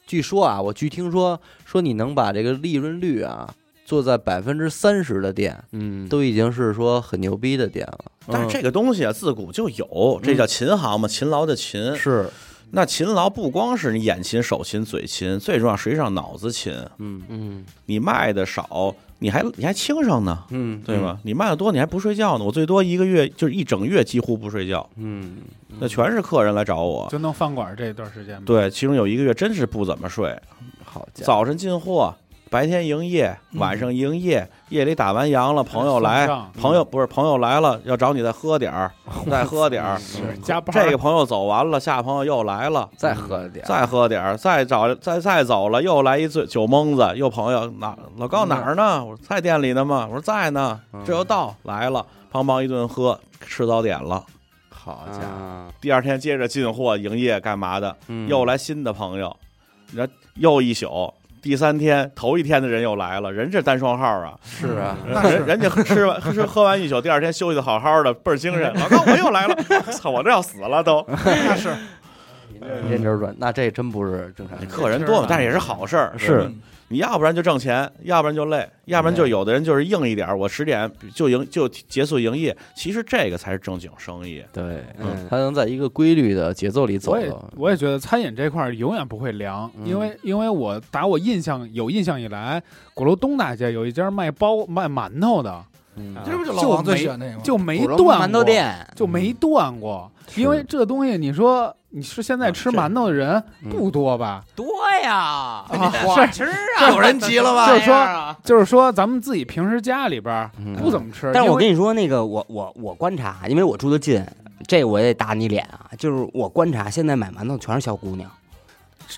[0.06, 3.52] 据说啊，我据听说说你能把这个利润率啊
[3.84, 8.04] 做在百分之三十的店，嗯，都已经是说很牛逼的店了。
[8.28, 11.96] 但是这个东西啊，自古就有，这叫勤行嘛，勤劳的勤嗯。
[11.96, 12.30] 是，
[12.74, 16.72] 那勤劳不光是你眼勤、手勤、嘴勤，最重要实际上脑子勤。
[16.96, 21.18] 嗯嗯，你卖的少，你还你还轻省呢，嗯，对吧？
[21.22, 22.44] 你卖的多，你还不睡觉呢。
[22.44, 25.36] 我最多一个月就是一整月几乎不睡觉，嗯？
[25.68, 27.06] 嗯，那全是客人来找我。
[27.10, 28.42] 就弄饭馆这段时间。
[28.46, 30.34] 对，其中有一个月真是不怎么睡，
[30.82, 32.14] 好家伙，早晨进货，
[32.52, 36.28] 白天营业，晚上营业，夜里打完烊了，朋友来
[36.60, 38.92] 朋友不是朋友来了，要找你再喝点儿，
[39.30, 39.96] 再喝点儿。
[39.98, 49.02] 是加班这个朋友走完了，下朋友又来了，再喝点儿，再喝点儿，再找再再走了，又来一醉酒蒙子，又朋友哪老高哪儿呢？
[49.02, 50.06] 我说在店里呢嘛？
[50.06, 54.22] 我说在呢，这又到来了，砰砰一顿喝，吃早点了。
[54.68, 57.96] 好家伙，啊，第二天接着进货营业干嘛的？
[58.08, 59.34] 嗯又来新的朋友，
[59.94, 61.14] 然后又一宿。
[61.42, 68.72] 第三天头一天的人又来了，人这单双号啊，是啊，人人家吃完吃喝完一宿，第二天休息的好好的，倍儿精神。
[68.74, 69.54] 老高我又来了，
[69.90, 71.04] 操，我这要死了都。
[71.08, 71.74] 那是
[72.88, 74.68] 连轴转，那这真不是正常人。
[74.68, 76.14] 客人多嘛，但是也是好事儿。
[76.16, 76.60] 是嗯
[76.92, 82.54] 你要不然就挣钱，要不然就累，要不然就有的人就是硬一点儿，我十点就营就结束营业。
[82.76, 84.44] 其实这个才是正经生意。
[84.52, 87.32] 对，嗯他能在一个规律的节奏里走我也。
[87.56, 95.64] 我也觉得餐饮这块永远不会凉，嗯因为因为我打我印象有印象以来，鼓楼东大街有一家卖包卖馒头的，
[95.96, 97.40] 嗯这不就老王最喜欢那个吗？
[97.42, 100.12] 就没断过馒头，店，就没断过。
[100.36, 104.42] 因为这东西，你说你是现在吃馒头的人嗯不多吧？
[104.56, 104.66] 多
[105.02, 107.66] 呀，啊好吃啊，有人急了吧？
[107.66, 111.30] 就是说就是说，咱们自己平时家里边不怎么吃。
[111.34, 114.24] 但是我跟你说，那个我我我观察，因为我住的近，
[114.66, 115.90] 这我也打你脸啊。
[115.98, 118.30] 就是我观察，现在买馒头全是小姑娘，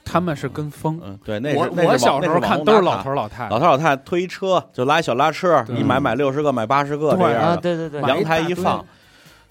[0.04, 1.00] 他们是跟风。
[1.04, 7.56] 嗯，对，那是我我小时候看都是老头老太太老，头老太太推车就拉小拉车，对一买买六十个，买八十个这样的。
[7.58, 8.84] 对对对，阳台一放，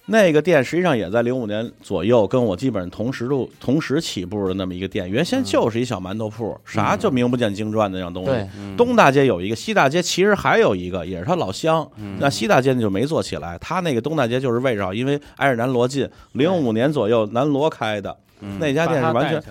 [0.05, 5.09] 那个店实际上也在零五年左右，跟我基本上同时路同时起步的那么一个店。
[5.09, 8.31] 原先就是一小馒头铺，啥就名不见经传的那样东西。
[8.75, 11.89] 东大街有一个，西大街其实还有一个，也是他老乡。
[11.97, 14.93] 嗯那西大街呢就没做起来，他那个东大街就是为啥？
[14.93, 19.41] 因为挨着南锣近，零五年左右南锣开的嗯那家店是完全。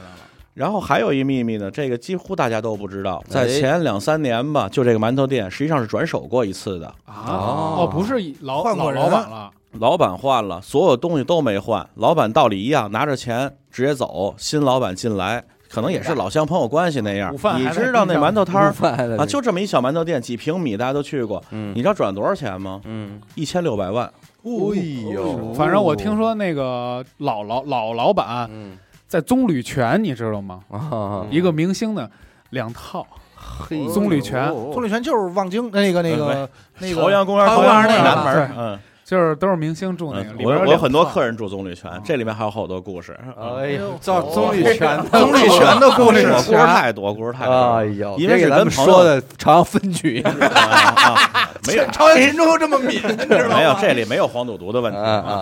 [0.55, 17.33] 然后还有一秘密呢，这个几乎大家都不知道，在哎前两三年吧，就这个馒头店实际上是转手过一次的，啊哦哦，不是老老换过老板了，老板换了，所有东西都没换，老板道理一样，拿着钱直接走，新老板进来，可能也是老乡朋友关系那样。
[17.57, 19.17] 你知道那馒头摊儿？
[19.19, 21.43] 啊，就这么一小馒头店，几平米，大家都去过。
[21.51, 21.73] 嗯。
[21.75, 22.81] 你知道转多少钱吗？
[22.85, 24.07] 嗯，一千六百万。
[24.45, 28.77] 哎呦，反正我听说那个老老老老板嗯。
[29.09, 30.61] 在棕榈泉，你知道吗？
[30.71, 32.11] 啊，一个明星的
[32.51, 33.07] 两套。
[33.35, 43.19] 嘿棕榈泉，棕榈泉就是望京那个那个那个朝阳公园朝阳那个南门，嗯，就是都是明星住那个，我我有很多客人住棕榈泉，这里面还有好多故事。
[43.39, 46.23] 哎呦，叫 棕榈泉，棕榈泉的故事。
[46.47, 47.53] 故事太多，故事太多。
[47.75, 50.23] 哎呦，因为是咱们跟说的朝阳分局。
[50.25, 51.85] 啊没有。
[51.93, 53.57] 朝阳群众这么敏，你知道吗？
[53.57, 54.99] 没有，这里没有黄赌毒的问题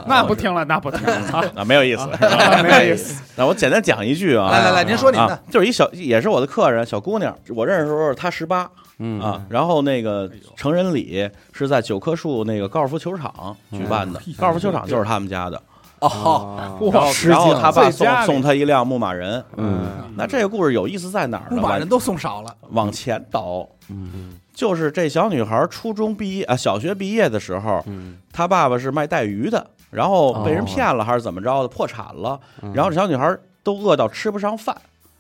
[0.07, 1.13] 那不听了，那不听了。
[1.33, 2.07] 啊， 啊，没有意思。
[2.63, 3.23] 没有意思。
[3.37, 8.69] 那我简单讲一句啊，来来来，您说您啊的，，就是一小也是我的客人，小姑娘，我认识的时候她十八
[9.01, 9.21] 嗯。
[9.21, 15.61] 啊，然后那个成人礼是在九棵树那个高尔夫球场举办的嗯，高尔夫球场就是他们家的，
[15.99, 16.57] 哦，
[16.93, 21.57] 然后然后他爸送送他一辆牧马人，嗯那这个故事有意思在哪儿呢？
[21.57, 24.39] 牧马人都送少了，往前倒，嗯。
[24.53, 30.65] 就是这小女孩初中毕业啊，小学毕业的时候，嗯，她爸爸是卖带鱼的，然后被人哦。
[30.67, 32.71] 骗了还是怎么着的，破产了，嗯。
[32.75, 34.77] 然后这小女孩都饿到吃不上饭。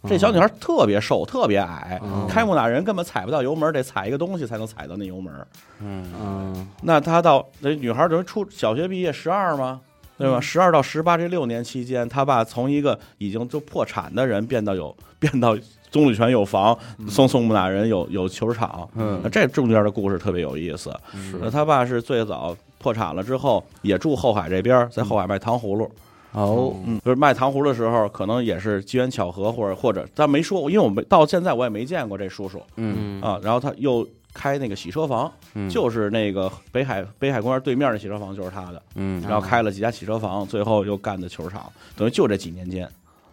[0.09, 5.33] 这小女孩特别瘦，特别矮，嗯开木马人根本踩不到油门，得踩一个东西才能踩到那油门。
[5.81, 9.81] 嗯嗯那她到那女孩等于初小学毕业十二吗？
[10.17, 10.41] 对吧？
[10.41, 15.57] 十二到十八这六年期间，她爸从一个已经就破产的人变到有变到
[15.91, 18.89] 棕榈泉有房，送送木马人有有球场。
[18.95, 20.91] 嗯这中间的故事特别有意思。
[21.15, 25.91] 是他爸是最早破产了之后，也住后海这边，在后海卖糖葫芦。
[26.33, 32.63] 哦，嗯，就是卖糖葫芦的时候，可能也是机缘巧合，或者或者他没说，因为我没到现在我也没见过这叔叔。
[32.77, 33.21] 嗯。
[33.21, 33.41] 啊。
[33.43, 35.69] 然后他又开那个洗车房，嗯。
[35.69, 38.83] 就是那个北海北海公园对面的洗车房就是他的。
[38.95, 39.21] 嗯。
[39.23, 42.89] 然后开了几家洗车房，最后又干的球场，等于就这几年间。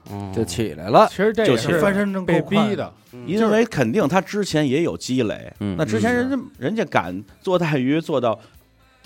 [0.09, 2.93] 嗯就起来了，其实这也就是翻身正够被快逼的，
[3.25, 5.75] 因为肯定他之前也有积累，嗯。
[5.77, 8.39] 那之前人家人家敢做带鱼做到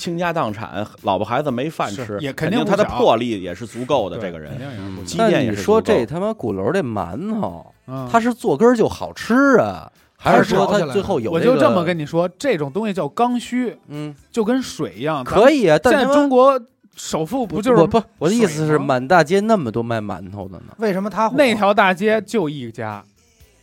[0.01, 4.17] 倾家荡产，老婆孩子没饭吃，也肯肯定他的魄力也是足够的。
[4.17, 15.23] 这个人肯定也是不积行但你淀也是足够说这他妈鼓楼这馒头，嗯它是做根儿就好吃啊，还是说它最后有这个我就这么跟你说，这种东西叫刚需，嗯就跟水一样。
[15.23, 16.59] 可以啊，但现在中国
[16.95, 20.73] 首富不就是我不我的意思是满大街那么多卖馒头的呢？
[20.79, 23.03] 为什么他火那条大街就一家，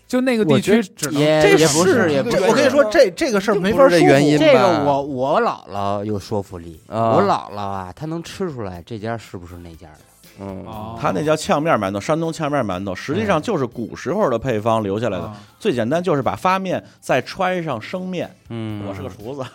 [0.09, 9.99] 就那个地区只能也这也不是也不是我跟你说，这这个事儿没法说原因这个我我姥姥有说服力，啊我姥姥啊，她能吃出来这家是不是那家的。
[10.41, 15.25] 嗯哦他那叫呛面馒头，山东呛面馒头，实际上就是古时候的配方留下来的。
[15.25, 18.33] 啊最简单就是把发面再揣上生面。
[18.49, 19.45] 嗯，我是个厨子，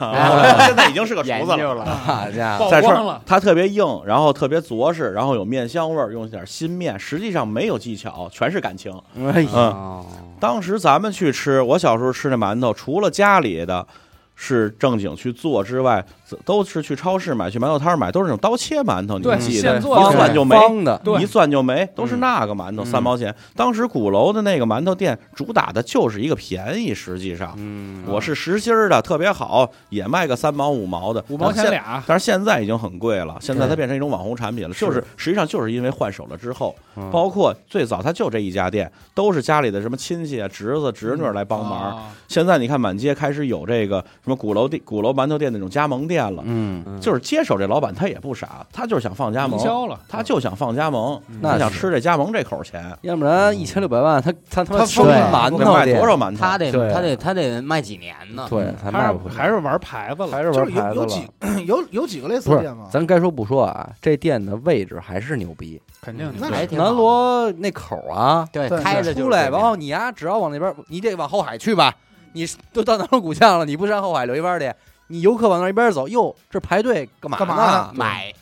[0.68, 1.86] 现在已经是个厨子了。
[1.86, 8.92] 好家伙，曝在这光了，它特别硬，然后特别着实，然后有面香味儿，用点新面，实际上没有技巧，全是感情。
[9.16, 10.04] 哎呀，
[10.44, 13.88] 当时咱们去吃，我小时候吃那馒头，除了家里的
[14.36, 16.06] 是正经去做之外，
[16.46, 20.56] 都是去超市买，去馒头摊儿买，都是那种刀切馒头，你们记得一算就没。
[20.56, 23.34] 方的，一算就没，都是那个馒头，嗯三毛钱。
[23.56, 31.70] 当时鼓楼的那个馒头店主打的就是一个便宜，实际上嗯，我是实心儿的，特别好，也卖个三毛五毛的，五毛钱。
[31.70, 34.74] 俩，但是现在已经很贵了，现在它变成一种网红产品了。
[34.76, 41.98] 就是实际上就是因为换手了之后，嗯包括最早它就这一家店，都是家里的什么亲戚啊、侄子、侄女来帮忙。
[41.98, 56.38] 啊现在你看满街开始有这个什么鼓楼店、鼓楼馒头店那种加盟店了，嗯，就是接手这老板他也不傻，他就是想放加盟了，他就想放加盟，那他想吃这加盟这口钱，要不然一千六百万，他他他妈他生疯得卖馒头店多少馒头？
[56.38, 58.46] 他得他得他得卖几年呢？
[58.50, 61.28] 对，还还是卖不，还是玩牌子了，还是玩牌子了有有几。
[61.66, 62.88] 有有几个类似店吗？
[62.92, 65.82] 咱该说不说啊，这店的位置还是牛逼。
[66.02, 71.94] 肯定那的南锣那口啊，对对开着出来，然后你呀，只要往那边，你得往后海去吧。
[72.34, 74.74] 你都到南锣鼓巷了，你不上后海留一弯去，
[75.08, 77.92] 你游客往那一边走，哟，这排队干嘛干嘛？
[77.94, 78.34] 买。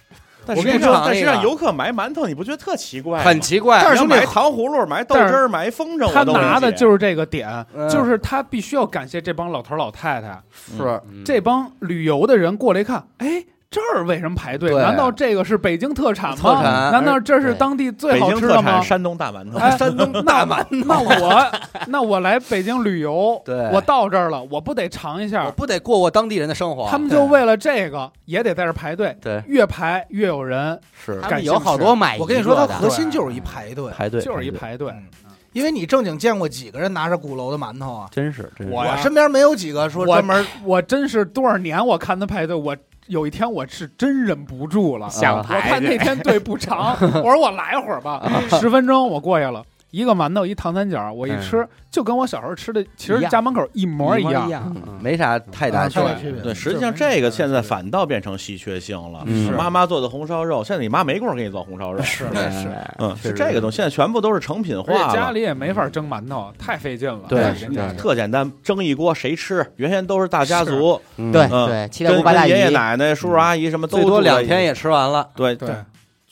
[0.43, 3.23] 但我跟你实际上但讲那个实际上游客买馒头，你不觉得特奇怪吗？
[3.23, 3.79] 很奇怪。
[3.83, 7.87] 但是买糖葫芦、买豆汁儿、买风筝，他拿的就是这个点，嗯。
[7.87, 10.41] 就是他必须要感谢这帮老头老太太，
[10.75, 10.99] 是。
[11.11, 11.23] 嗯。
[11.23, 14.69] 这帮旅游的人过来一看，哎，这儿为什么排队？
[14.71, 16.35] 对难道这个是北京特产吗？
[16.35, 18.83] 特产难道这是当地最北好吃的吗产？
[18.83, 19.57] 山东大馒头。
[19.57, 21.51] 哎，山东大馒头那我
[21.87, 25.49] 那我来北京旅游， 对我到这儿了，我不得尝一我下？
[25.51, 26.85] 不得过过当地人的生活。
[26.89, 32.23] 他们就为了这个也得在这儿排队，对越排越有人，是他感兴趣们有好多买一个。
[32.25, 35.05] 我跟你说，它核心就是一排队，排队，就是一排队，嗯
[35.53, 38.07] 因为你正经见过几个人拿着鼓楼的馒头啊？
[38.09, 38.73] 真是真是。
[38.73, 42.73] 我呀我身边没有几个说我专门我真是多少年我看他排队，我
[43.07, 45.69] 有一天我是真忍不住了，想我排队。
[45.69, 48.21] 看那天队不长，我说我来会儿吧，
[48.59, 55.99] 十分钟我过去了，一个馒头一糖三角，我一吃就跟我小时候吃的其实家门口一模一样，样，没啥太大区
[56.31, 56.41] 别。
[56.41, 59.21] 对，实际上这个现在反倒变成稀缺性了。
[59.25, 59.53] 嗯。
[59.53, 62.01] 妈妈做的红烧肉，现在你妈没工夫给你做红烧肉。
[62.01, 62.67] 是 是，
[62.99, 65.13] 嗯，是这个东西，现在全部都是成品化。
[65.13, 67.25] 家里也没法蒸馒头，太费劲了。
[67.27, 69.65] 对人家对特简单，蒸一锅谁吃？
[69.75, 71.29] 原先都是大家族，嗯。
[71.29, 71.33] 嗯。
[71.33, 75.27] 对对，七大跟姑八大姨，爷爷奶奶、叔叔阿姨什么都最多两天也吃完了。
[75.35, 75.53] 对。
[75.55, 75.69] 对，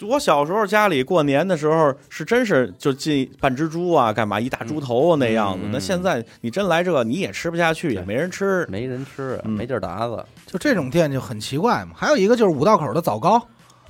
[0.08, 5.60] 我小时候家里过年的时候是真是就进半只猪啊，干嘛一大猪头那样子。
[5.66, 8.66] 嗯那现在你真来这，你也吃不下去，也没人吃。
[8.70, 10.24] 没人吃，嗯没地儿打子。
[10.46, 11.92] 就这种店就很奇怪嘛。
[11.96, 13.42] 还有一个就是五道口的枣糕，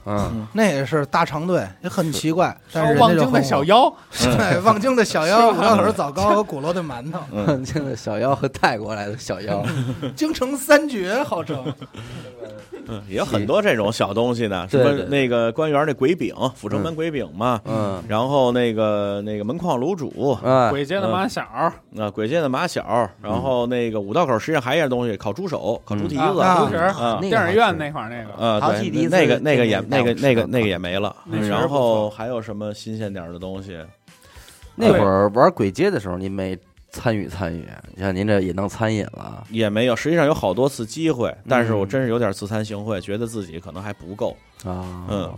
[0.05, 2.57] 嗯，那也是大长队，也很奇怪。
[2.73, 9.63] 但是望京的小妖， 对，望京的小妖，五道口的枣糕和鼓楼的馒头， 望京的小妖和泰国来的小妖，
[10.15, 11.63] 京城三绝号称。
[12.87, 18.01] 嗯，也有很多这种小东西呢，什么那个官员那鬼饼，阜成门鬼饼嘛，嗯。
[18.07, 21.41] 然后那个那个门框卤煮，啊，鬼街的马小，
[21.97, 31.15] 啊，鬼街的马小，然后那个五道口实际上还有一样东西，烤猪手、烤猪蹄子，啊电影院那块儿那个，啊，对那个那个也那个那个那个也没了。
[31.47, 33.77] 然后还有什么新鲜点儿的东西？
[34.81, 36.57] 那会儿玩鬼街的时候，你没
[36.91, 37.67] 参与参与？
[37.95, 44.35] 你像您这也弄餐饮了，也没有，实际上有好多次机会，但是我嗯真是有点自惭形秽，觉得自己可能还不够。
[44.65, 45.33] 啊，嗯，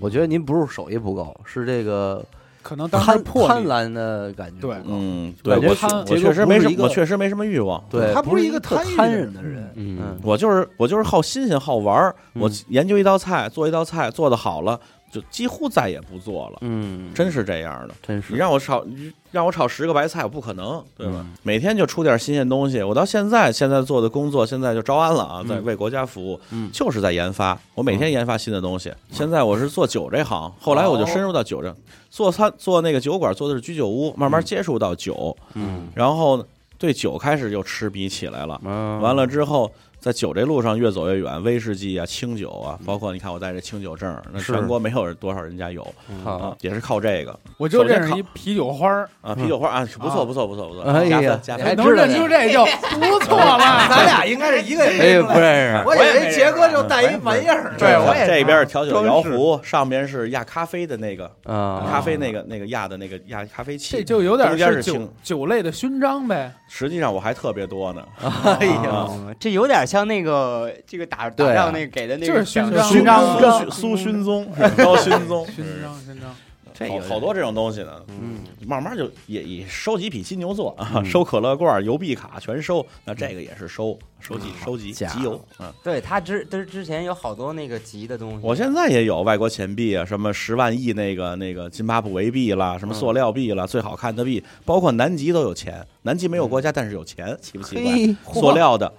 [0.00, 2.24] 我觉得您不是手艺不够，是这个
[2.62, 4.76] 可能当时贪，贪婪的感觉对。
[4.86, 7.84] 嗯，对感觉我我确实没什么，我确实没什么欲望。
[7.90, 9.22] 对，他不是一个特贪贪人。
[9.24, 9.98] 人的人，嗯。
[10.00, 12.52] 嗯，我就是我就是好新鲜好玩儿，我嗯。
[12.68, 14.80] 研究一道菜，做一道菜，做的好了，
[15.12, 17.94] 就几乎再也不做了，嗯，真是这样的。
[18.02, 21.16] 真是你让我炒，你让我炒十个白菜，我不可能，对吧？
[21.18, 22.82] 嗯每天就出点新鲜东西。
[22.82, 27.60] 我到现在现在做的工作，现在就招安了啊，嗯在为国家服务，嗯就是在研发。
[27.74, 28.90] 我每天研发新的东西。
[29.10, 31.76] 现在我是做酒这行，后来我就深入到酒这，
[32.08, 36.42] 做餐做那个酒馆，做的是居酒屋，慢慢接触到酒，嗯然后
[36.78, 38.58] 对酒开始就痴迷起来了。
[38.64, 39.70] 嗯，完了之后，
[40.02, 45.80] 在酒这路上越走越远，威士忌啊、清酒啊，包括你看我带这清酒证，那全国没有多少人家有
[46.24, 47.38] 啊好，，也是靠这个。
[47.56, 49.32] 我就认识一啤酒花儿，啊。
[49.32, 51.20] 啤酒花啊，不错不错不错不错，哎呀。
[51.20, 51.76] 加分加分。
[51.76, 52.64] 能认出这就
[52.98, 53.58] 不错了。
[53.88, 57.72] 咱俩应该是一个哎人不认识，我以为杰哥就带一玩意儿。
[57.78, 66.52] 对我也这边是调酒摇壶，上边是压咖啡的那个啊，咖啡那个那个压的那个压咖啡器，这就有点是酒酒类的勋章呗。
[66.68, 68.02] 实际上我还特别多呢。
[68.44, 76.34] 哎呀，这有点像那个这个打打仗那个给的那个就是勋章勋章苏苏 勋宗是高勋宗，勋章勋章，
[76.72, 78.02] 这好好多这种东西呢。
[78.08, 85.70] 嗯，慢慢就也也收集匹金牛座啊，嗯收可乐罐、邮币卡全收，那这个也是收收集收集集邮嗯。
[85.84, 95.86] 对他之之之前有好多那个集的东西，我现在也有外国钱币啊，什么十万亿那个那个津巴布韦币啦，什么塑料币啦，最好看的币，包括南极都有钱。
[96.04, 98.32] 南极没有国家，但是有钱，奇不奇怪？
[98.32, 98.92] 塑料的，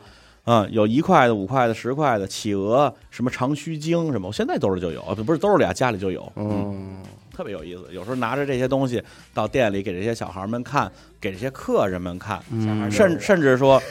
[0.44, 7.02] 啊、有一块的、五块的、十块的，企鹅，什么长须鲸什么，我现在兜里就有，啊不是兜里啊，家里就有，嗯，
[7.34, 7.88] 特别有意思。
[7.92, 9.02] 有时候拿着这些东西
[9.34, 10.92] 到店里给这些小孩们看，
[11.22, 13.82] 给这些客人们看，嗯甚甚至说，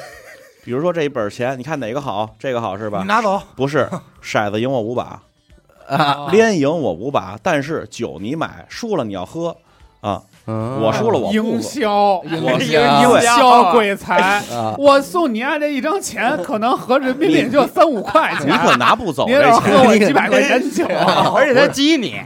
[0.63, 2.29] 比如说这一本钱，你看哪个好？
[2.39, 3.07] 这个好是吧你？
[3.07, 3.89] 拿走，不是，
[4.23, 5.23] 骰子赢我五把，
[5.89, 9.57] 啊连赢我五把，但是酒你买，输了你要喝
[10.03, 10.23] 啊。
[10.47, 14.17] 嗯我输了我不营喝销，我营对销鬼才。
[14.17, 18.49] 啊，我送你啊这一张钱，可能合人民币就三五块钱。
[18.49, 19.83] 你可拿不走这您要是喝。
[19.89, 20.85] 我几百块钱酒，
[21.37, 22.21] 而且他激你，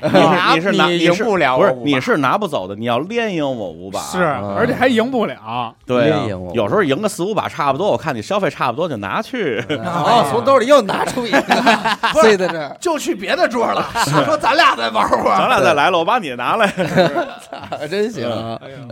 [0.54, 4.00] 你是拿你你是赢不了不是你是拿不走的，你要连赢我五把。
[4.00, 4.22] 是，
[4.56, 5.74] 而且还赢不了。
[5.84, 9.62] 对啊连赢我，有时候赢个四五把差不多，我看你消费差不多就拿去。
[9.68, 11.40] 哦，从兜里又拿出一个，
[12.14, 13.86] 塞在这，就去别的桌了。
[14.24, 16.72] 说咱俩再玩会儿，咱俩再来了，我把你拿来。
[17.90, 18.28] 真行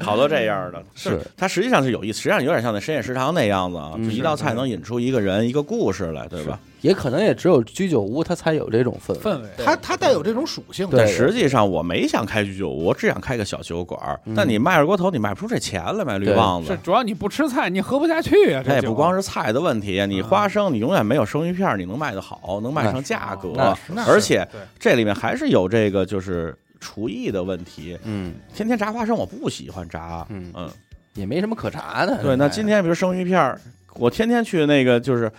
[0.00, 6.58] 好多这样的，是它实际上是有意思，实际上有点像那深夜食堂那样子啊，一道菜能引出一个人一个故事来，对吧？
[6.80, 9.18] 也可能也只有居酒屋它才有这种氛围。
[9.20, 9.48] 氛围。
[9.64, 10.86] 它它带有这种属性。
[10.90, 13.98] 对但实际上我没想开居酒屋，我只想开个小酒馆。
[14.26, 16.70] 嗯但你卖二锅头，你卖不出这钱来，卖绿对棒子。
[16.70, 18.62] 是主要你不吃菜，你喝不下去啊。
[18.62, 23.74] 这也不光是菜的问题，你嗯花生你永远没有生鱼片你能卖得好，能卖上价格
[24.06, 24.46] 而且
[24.78, 26.54] 这里面还是有这个就是
[26.84, 27.98] 厨艺的问题。
[28.04, 30.70] 嗯天天炸花生我不喜欢炸，嗯嗯，
[31.14, 32.22] 也没什么可炸的。
[32.22, 32.36] 对。
[32.36, 33.60] 那今天比如生鱼片儿，
[33.94, 35.30] 我天天去那个就是。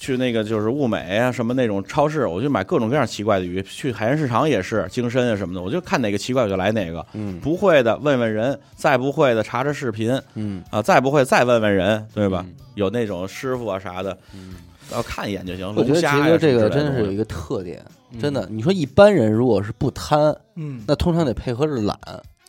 [0.00, 3.60] 去那个就是物美啊，什么那种超市，我就买各种各样奇怪的鱼。
[3.64, 7.04] 去海鲜市场也是，京参啊什么的，我就看哪个奇怪我就来哪个。
[7.14, 12.44] 嗯不会的问问人，再不会的查查视频嗯，啊，再不会再问问人，对吧？
[12.46, 14.54] 嗯有那种师傅啊啥的，嗯
[14.92, 15.66] 要看一眼就行。
[15.74, 17.84] 我觉得虾这个什么之类的是有一个特点，
[18.20, 18.46] 真的。
[18.50, 21.96] 你说一般人如果是不贪，嗯，那通常得配合着懒。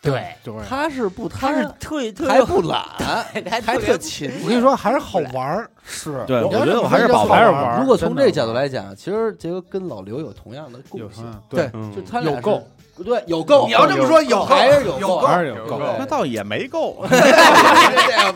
[0.02, 0.24] 对，
[0.66, 2.82] 他是不贪他是特特还不懒，
[3.50, 5.70] 还还特勤我跟你说，还是好玩儿。
[5.84, 12.66] 是对，我觉得我还是这么说保玩还是玩儿如果从这角度来讲，其实杰哥跟老刘有同样的共性，嗯对嗯就他俩有够，
[13.04, 13.66] 对有够。
[13.68, 15.82] 你要这么说，有还是有有够，还是有够。
[16.00, 17.04] 那倒也没够，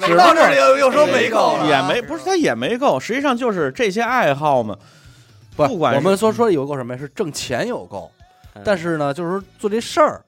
[0.05, 4.75] 只到这里又又说没够，也没不是他也没够，实际上就是这些爱好嘛，
[5.55, 6.99] 不不管我们说说有够什么呀？
[6.99, 8.11] 是挣钱有够，
[8.63, 10.23] 但是呢，就是说做这事儿，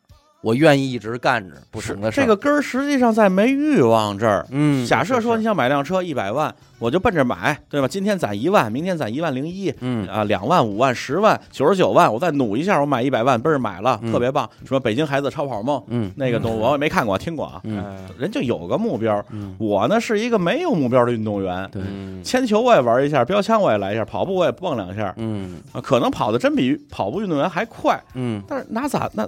[0.45, 2.21] 我愿意一直干着不成的事。
[2.21, 4.45] 这个根儿实际上在没欲望这儿。
[4.51, 7.87] 嗯，假设说你想买辆车一百万，我就奔着买，对吧？
[7.87, 14.47] 今天攒一万，明天攒一万零一，嗯啊，两万、五万、十万、九十九万，我再努一下，我买一百万，奔着买了，嗯特别棒。
[14.67, 17.59] 什么北京孩子超跑梦，嗯那个东我也没看过，听过啊。
[17.63, 17.83] 嗯
[18.19, 21.67] 人就有个目标，嗯我呢是一个没有目标的运动员。
[21.71, 29.27] 对嗯铅球我也玩一下，标枪我也来一下，跑步我也蹦两下，嗯啊，可能跑的真比跑步运动员还快，嗯，但是那咋那？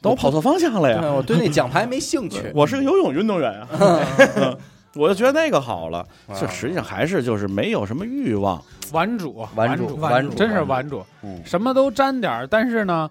[0.00, 0.98] 等我跑错方向了呀！
[1.00, 2.40] 对我对那奖牌没兴趣。
[2.54, 3.68] 我是个游泳运动员啊，
[4.36, 4.56] 嗯
[4.94, 6.04] 我就觉得那个好了。
[6.38, 12.46] 这实际上还是就是没有什么欲望，玩主，玩主主，玩主真是玩主，嗯什么都沾点儿。
[12.46, 13.08] 但是呢，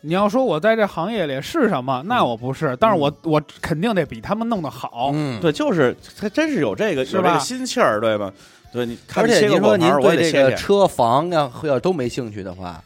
[0.00, 5.10] 你要说我在这行业里是什么，那我不是，但是我我肯定得比他们弄得好。
[5.14, 8.32] 嗯，对，就是他真是有这个是吧有这个心气儿，对吧？
[8.72, 10.30] 对你看而且您说您对。
[10.32, 12.82] 这个车房要要都没兴趣的话，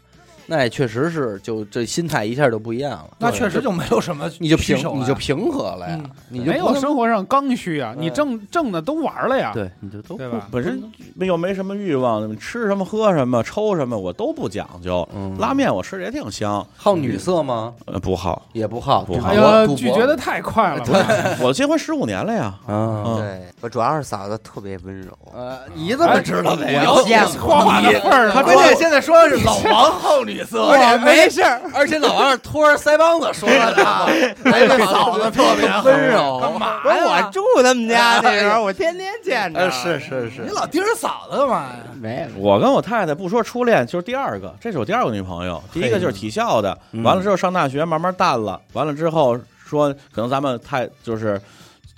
[0.46, 3.10] 那也确实是就这心态一下就不一样了。
[3.18, 5.98] 那确实就没有什么你就平你就平和了呀
[6.30, 10.48] 嗯，没有生活上刚需啊，嗯你挣挣的都玩了呀，对，你就都对吧？
[10.50, 10.82] 本身
[11.20, 15.08] 又没什么欲望，吃什么喝什么抽什么我都不讲究。
[15.14, 17.72] 嗯拉面我吃的也挺香，好女色吗？
[17.86, 18.42] 呃，不好。
[18.52, 23.02] 也不好，不好哎，拒绝的太快了对，我结婚十五年了呀，啊。
[23.06, 26.84] 嗯，对我主要是嫂子特别温柔，呃，你怎么知道的呀？
[26.92, 33.84] 我见过 话的份儿了，关键现在说的是老王好女色，而且没事儿，而且老王是托着腮帮子说的，
[34.44, 39.60] 哎，这嫂子特别温柔，干嘛不是我住他们家那时候，我天天见着。
[39.60, 41.76] 呃，是是是你，老盯着嫂子干嘛呀？
[42.00, 42.40] 没有？
[42.40, 45.62] 我跟我太太不说初恋，就是第二个，这是我第二个女朋友。
[45.72, 51.40] 第一个就是体校的，嗯完了之后上大学慢慢淡了，完了之后说可能咱们太就是。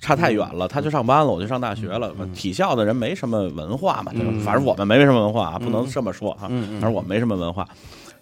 [0.01, 2.11] 差太远了，他去上班了，我去上大学了。
[2.19, 6.41] 嗯体校的人没什么文化嘛，对吧嗯反正我们没什么文化啊，不能嗯这么说啊。
[6.47, 7.67] 嗯反正我们没什么文化。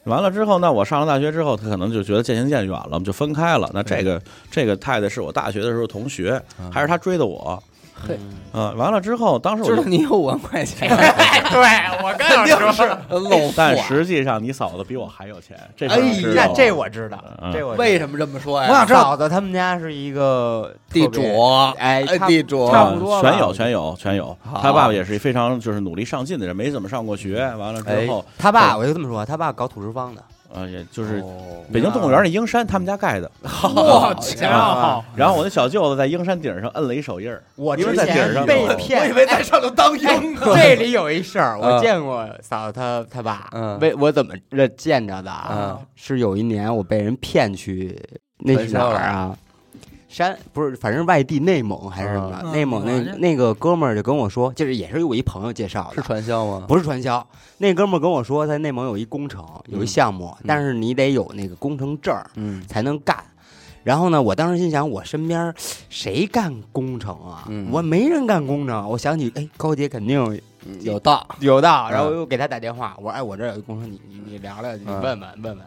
[0.05, 3.69] 完了之后那，我上了大学之后，他可能就觉得渐行渐远了，我们就分开了。
[3.73, 6.41] 那这个这个太太是我大学的时候同学，
[6.71, 7.61] 还是他追的我。
[8.07, 8.19] 嘿，
[8.53, 10.87] 嗯，完了之后，当时我就知道你有五万块钱，
[11.51, 11.59] 对
[12.03, 13.83] 我刚要说，漏富但啊。
[13.87, 17.51] 实际上你嫂子比我还有钱，这哎事儿我知道这我知道，嗯。
[17.53, 18.69] 这我为什么这么说呀？
[18.69, 21.21] 我想知道嫂子他们家是一个地主，
[21.77, 24.37] 哎，地主，差不多全有全有全有。
[24.61, 27.39] 他爸爸也是非常就是努力上进的人，没怎么上过学。
[27.55, 30.21] 完了之后，他爸，我就这么说，他爸搞土石方的，
[30.53, 33.29] 呃，也就是哦北京动物园那鹰山他们家盖的。
[33.41, 35.03] 我操！
[35.15, 39.11] 然后我那小舅子在鹰山顶上摁了一手印儿，我因为在顶上被骗我以。
[39.13, 40.41] 为在上头当鹰呢。
[40.55, 45.79] 这里有一事儿， 我嗯见过嫂子他他爸嗯，为我怎么这见着的啊嗯？
[45.95, 47.99] 是有一年我被人骗去，
[48.39, 49.35] 那是哪儿啊？
[50.13, 52.39] 山不是，反正外地内蒙还是什么？
[52.43, 56.65] 嗯内蒙那嗯那个哥们儿就跟我说，就是也是我一朋友介绍的是，传销吗？
[56.67, 57.25] 不是传销。
[57.57, 63.17] 那哥们儿跟我说，在内蒙有一工程，有一项目，但是你得有那个工程证儿嗯才能干。
[63.83, 65.53] 然后呢，我当时心想，我身边
[65.89, 67.45] 谁干工程啊？
[67.49, 68.87] 嗯我没人干工程。
[68.87, 70.41] 我想起，哎，高姐肯定
[70.81, 75.65] 有道，有道，然后嗯我又给他打电话，我说，哎，我这有一工程，你你你聊聊，你嗯问问问问。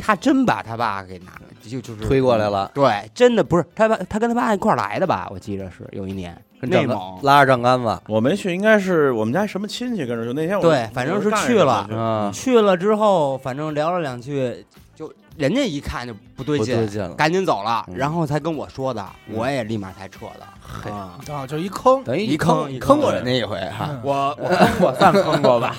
[0.00, 5.28] 他真把他爸给拿，就就是推过来了，对，真的不是他爸，他跟他爸一块儿来的吧？
[5.30, 10.32] 我记着是有一年跟丈内蒙，拉着账杆子我没去，应该是我们家什么亲戚跟着去。
[10.32, 20.46] 那天我对反正是去了啊，去了之后，反正聊了两句，就人家一看就不对劲，对劲了，赶紧走了，嗯然后才跟我说的，嗯我也立马才撤的。
[20.62, 23.90] 嘿啊，啊，就一坑，等于一坑一坑坑过人家一回哈。
[24.04, 24.48] 我我
[24.80, 25.74] 我算 坑过吧？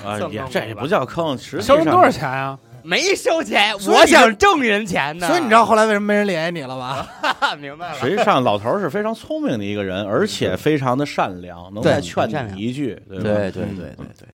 [0.50, 2.58] 这也不叫坑，实际上收人多少钱啊？
[2.82, 5.26] 没收钱，我想挣人钱呢。
[5.26, 7.06] 所以你知道后来为什么没人联系你了吧？
[7.40, 7.98] 道， 明白了。
[7.98, 13.24] 实际上，老头是非常聪明的一个人，而且非常的善良，能对再劝你一句，对吧？
[13.24, 14.28] 对对对对对。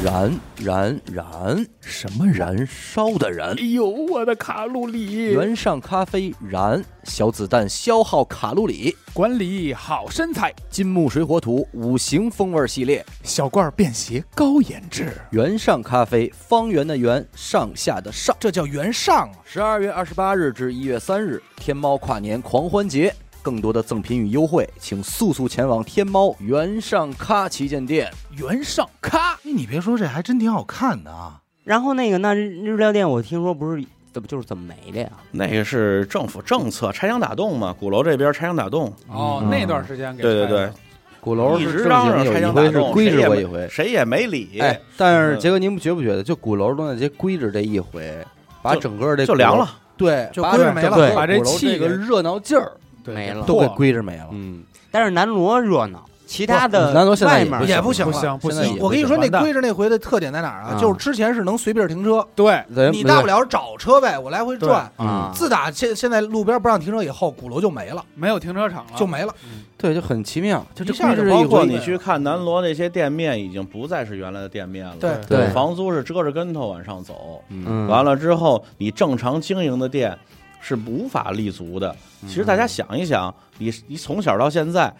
[0.00, 3.48] 燃燃燃，什么燃烧的燃？
[3.58, 5.32] 哎呦，我的卡路里！
[5.32, 8.96] 原上咖啡燃，小子弹消耗卡路里。
[9.12, 18.36] 管理好身材，金木水火土五行风味系列，小罐便携高颜值，原上咖啡，方圆的圆，上下的上。
[18.38, 19.34] 这叫原上啊！
[19.44, 23.12] 十二月二十八日至一月三日，天猫跨年狂欢节，
[23.48, 28.12] 更多的赠品与优惠，请速速前往天猫原上咖旗舰店。
[28.36, 29.32] 原上咖。
[29.36, 31.40] 哎，你别说，这还真挺好看的啊！
[31.64, 33.82] 然后那个那日日料店，我听说不是
[34.12, 35.08] 怎么就是怎么没的呀？
[35.30, 40.70] 那个是政府政策，拆墙打洞嘛，鼓楼这边拆墙打洞，哦，嗯那段时间给对对对，
[41.18, 48.14] 鼓楼一是正直嚷嚷经有一拆墙打洞，回是规谁也没制过一回，谁也没理，哎，但是嗯杰哥，您不觉不觉得，就鼓楼东大街规制这一回，
[48.60, 49.66] 把整个这，就凉了。
[49.96, 52.78] 对，就把规制没了把这鼓楼气个热闹劲儿对
[53.08, 53.44] 没了。
[53.44, 54.28] 都给归着没了。
[54.32, 58.38] 嗯，但是南锣热闹，其他的南锣现在外面也不也不行了。
[58.38, 60.74] 不行我跟你说，那归着那回的特点在哪儿啊？
[60.74, 64.90] 啊就是之前是能随便停车，对，你大不了找车位，我来回转。
[64.96, 69.34] 啊，自打现现在路边不让停车以后，鼓楼就没了，没有停车场了，就没了。
[69.78, 74.96] 对，就很奇妙，就这一下就包括你去看南锣那些店面，已经不再是原来的店面了。
[74.98, 75.12] 对。
[75.28, 75.48] 对。
[75.50, 77.40] 房租是遮着跟头往上走。
[77.48, 80.18] 嗯，完了之后，你正常经营的店
[80.60, 81.94] 是无法立足的。
[82.22, 84.92] 其实大家想一想，你你从小到现在。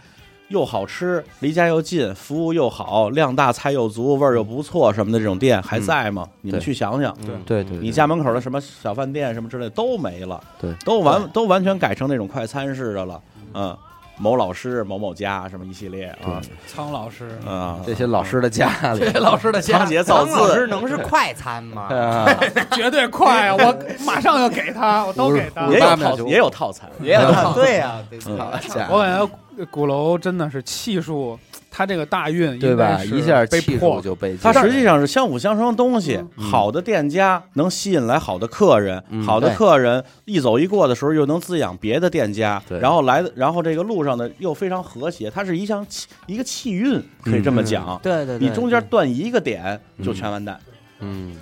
[0.48, 6.26] 又好吃，离家又近，服务又好，量大菜又足，味儿又不错，什么的这种店还在吗？
[6.40, 13.20] 你们去想想，对对对，你家门口的什么小饭店什么之类都没了，对，都完都完全改成那种快餐式的了，
[13.52, 13.76] 嗯，
[14.18, 19.00] 某老师某某家什么一系列啊，苍老师，啊，这些老师的家里。
[19.12, 21.82] 这，老师的家仓颉造张老师，能是快餐吗？
[21.94, 22.26] 啊，
[22.72, 23.54] 绝对快啊！
[23.54, 25.66] 我马上要给他，我都给他。
[25.68, 27.96] 也有套也有套餐，也有对呀，
[28.26, 29.18] 嗯好家我，感
[29.56, 31.38] 觉鼓楼真的是气数，
[31.70, 33.02] 他这个大运对吧？
[33.04, 36.16] 一下被气破就被它实际上是相辅相成的东西。
[36.36, 47.98] 嗯好的店家能吸引来好的客人，嗯好的客人一走一过的时候又能滋养别的店家，然后来的，然后这个路上的又非常和谐，它是一项气一个气运，可以这么讲。
[48.02, 50.58] 对对对，你中间断一个点就全完蛋。
[51.00, 51.36] 嗯，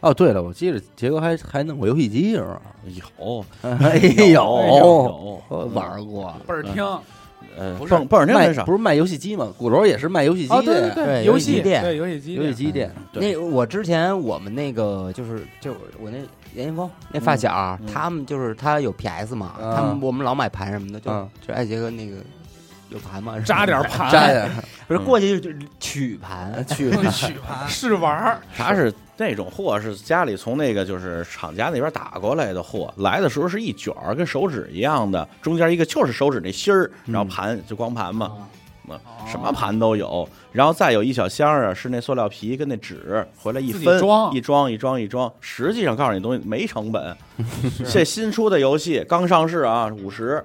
[0.00, 2.60] 哦，对了，我记得杰哥还还弄过游戏机是吧？
[2.84, 3.96] 有哎
[4.28, 5.42] 有有，
[5.72, 6.34] 玩过。
[6.46, 6.84] 倍儿听。
[7.56, 9.52] 呃，不是蹦蹦儿听卖很少不，是卖游戏机吗？
[9.56, 12.90] 鼓楼也是卖游戏机哦，对的，对对游戏店对游戏机游戏机店。
[13.12, 16.18] 对那我之前我们那个就是就我那
[16.54, 22.16] 严云峰那发小，嗯他们就是他有 PS 嘛，啊他们我们老买盘什么的，就嗯就艾杰哥那个
[22.90, 23.38] 有盘吗？
[23.40, 24.48] 扎点盘，扎呀，
[24.86, 38.46] 不是过去就就取盘，取取盘， 试玩儿，他是那种货是家里从那个就是厂家那边打过来的货，来的时候是一卷儿，跟手指一样的，中间一个就是手指那芯儿，然后盘就光盘嘛，哦。
[39.26, 47.16] 什么盘都有，然后再有一小箱儿啊，是那塑料皮跟那纸，回来一分装一装一装一装，实际上告诉你东西没成本，
[47.90, 50.44] 这新出的游戏刚上市啊，五十，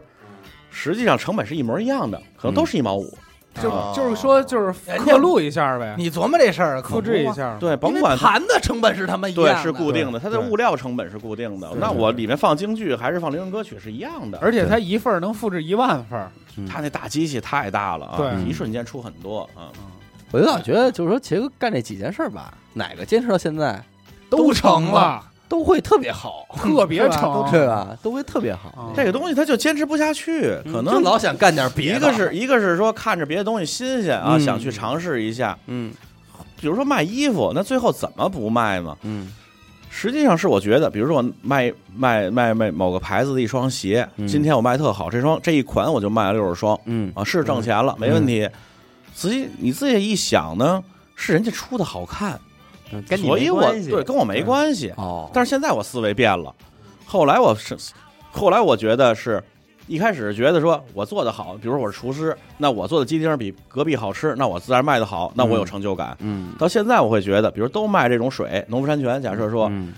[0.72, 3.14] 实际上成本是一模一样的，可能都是一毛五，
[3.62, 3.94] 就啊。
[3.96, 7.34] 就是说就是刻录一下呗，你琢磨这事儿，复制一。
[7.34, 7.58] 下。
[7.60, 11.70] 对，甭管盘的成本是他妈一样是固定的，它的物料成本是固定的。
[11.80, 16.32] 那我里面放京剧还是放流行歌曲是一样的，而且它一份儿能复制一万份儿，
[16.68, 18.44] 它那大机器太大了啊，对。
[18.44, 19.70] 一瞬间出很多啊。
[20.32, 23.84] 我就老觉得，就是说杰哥干这几件事儿吧，哪个坚持到现在
[24.30, 27.98] 都成了了，都会特别好，特别是吧成，对吧？
[28.02, 28.70] 都会特别好。
[28.70, 31.98] 啊这个东西他就坚持不下去，可就能老想干点 别的。
[31.98, 35.58] 一个是一个是说看着别的东西新鲜啊，嗯想去尝试一下。
[35.68, 35.92] 嗯
[36.62, 38.96] 比如说卖衣服，那最后怎么不卖嘛？
[39.02, 39.34] 嗯
[39.92, 48.48] 实际上是我觉得，比如说我卖卖卖卖某个牌子的一双鞋，嗯今天我卖特好，这双这一款我就卖了六十双嗯啊，是挣钱了，没问题。
[49.16, 50.84] 仔细你自己一想呢，
[51.16, 52.40] 是人家出的好看，嗯
[53.08, 53.90] 跟你所以我没关系。
[53.90, 54.94] 对跟我没关系。
[54.98, 56.54] 哦，但是现在我思维变了，
[57.06, 57.78] 后来我是，
[58.32, 59.44] 后来我觉得是，
[59.88, 66.16] 一开始觉得说我做的好，比如说我是厨师，那我做的鸡丁比隔壁好吃，那我自然卖的好，那我有成就感。
[66.20, 69.94] 嗯到现在我会觉得，比如都卖这种水，农夫山泉，假设说嗯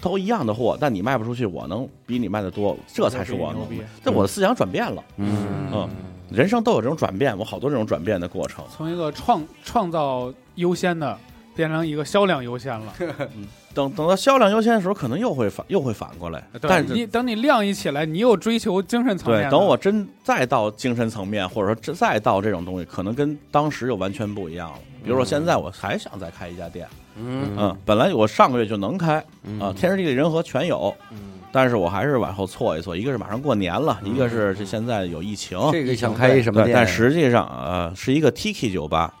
[0.00, 3.82] 都一样的货，但你卖不出去，我能比你卖的多，这才是我能牛逼。
[4.04, 5.88] 这我的思想转变了，嗯嗯，
[6.30, 8.64] 人生都有这种转变，我好多这种转变的过程。
[8.70, 11.18] 从一个创创造优先的
[11.58, 12.94] 变成一个销量优先了。
[13.74, 19.50] 等等到销量优先的时候，可能又会反又会反过来，对但是你等你量一起来，你又追求精神层面对，的。
[19.50, 24.78] 等我真再到精神层面，或者说这再到这种东西，可能跟当时又完全不一样了。
[25.02, 26.86] 比如说现在我还想再开一家店，
[27.16, 29.16] 嗯嗯，本来我上个月就能开
[29.60, 31.18] 啊，天时地利人和全有，嗯
[31.50, 32.94] 但是我还是往后错一错。
[32.94, 36.76] 一个是马上过年了，一个是这现在有疫情，这个想开一什么对，店？
[36.76, 39.17] 但实际上呃是一个 Tiki 酒吧，哟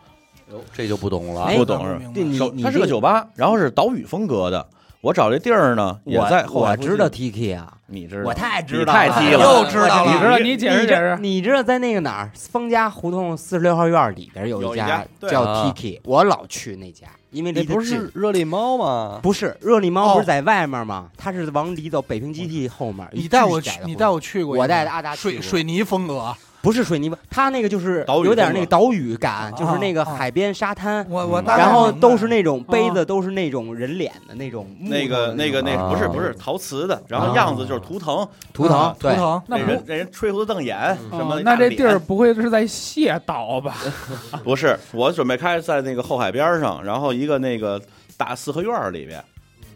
[0.72, 1.56] 这就不懂了哎。
[1.56, 4.66] 不懂是它是个酒吧，然后是岛屿风格的。
[5.00, 19.20] 我找这地儿呢，也我在后海我知道 Tiki 啊，你知道，我太知道了太低了，又知道了你知道你解释解释，你知道在那个哪儿，方家胡同四十六号院里边有有一家叫啊 Tiki，我老去那家，因为离得近是热力猫吗？
[19.22, 21.08] 不是热力猫哦不是在外面吗？
[21.16, 23.08] 它是往里走，北平基地后面。
[23.12, 27.16] 你带我去，你带我去过，我带阿达水水泥风格，不是水泥吧？
[27.30, 32.94] 它那个就是岛屿有点那个岛屿感，就是那个海边沙滩，我我然后都是那种杯啊。
[32.94, 43.76] 子，都是那种人脸的那种那个那个那啊不是不是陶瓷的，然后样子就是图腾，图腾图腾，那人那人吹胡子瞪眼什么那这地儿不会是在蟹岛吧？
[44.42, 47.80] 不是，我准备开在那个后海边上，然后一个那个
[48.16, 49.22] 大四合院里边。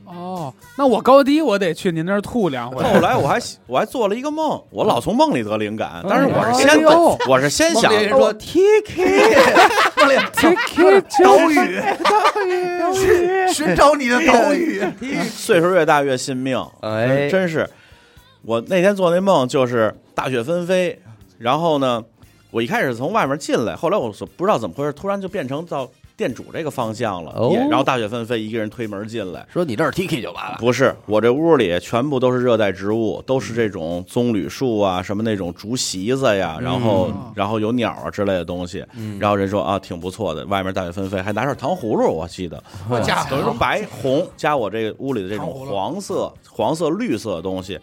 [0.04, 2.82] 哦，那我高低我得去您那儿吐两回。
[2.82, 11.82] 后来我还我还做了一个梦，我老从梦里得灵感，但是我是哎先呦我是先想梦里人说 TK， 梦里 Take 岛屿，
[12.94, 14.82] 寻 寻找你的岛屿，
[15.30, 17.68] 岁数越大越信命，哎真真是。
[18.44, 21.00] 我那天做那梦就是大雪纷飞，
[21.38, 22.02] 然后呢，
[22.50, 29.46] 我一开始从外面进来，后来我所不知道怎么回事，突然就变成到店主这个方向了，哦也然后大雪纷飞，一个人推门进来。
[29.52, 38.84] 说你这儿 Tiki 就完了，不是，我这屋里全部都是热带植物，都是这种棕榈树啊，什么那种竹席子呀，然后、嗯然后有鸟啊之类的东西。
[38.94, 47.78] 嗯然后人说啊，挺不错的，外面大雪纷飞，还拿着糖葫芦，我记得，我家等于说白红加我这个屋里的这种黄色、黄色、绿色的东西，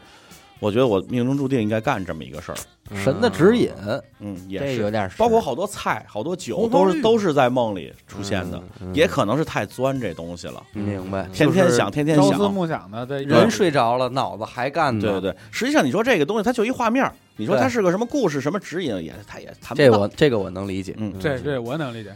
[0.60, 2.58] 我觉得我命中注定应该干这么一个事儿。
[2.96, 3.72] 神的指引，
[4.20, 4.90] 嗯，也是有。
[4.90, 11.28] 点包括好多菜、好多酒都是都是在梦里出现的，嗯也可能是太钻这东西了，明白？
[11.32, 12.54] 天天想，天天想朝思想。
[12.54, 15.02] 暮想的，这人睡着了，脑子还干呢。
[15.02, 20.00] 对对对，实际上你说这个东西它就一画面，你说它是个什么故事、什么指引，也它也谈不这到。
[20.00, 20.96] 我这个我能理解。
[20.98, 22.16] 嗯，这这我能理解。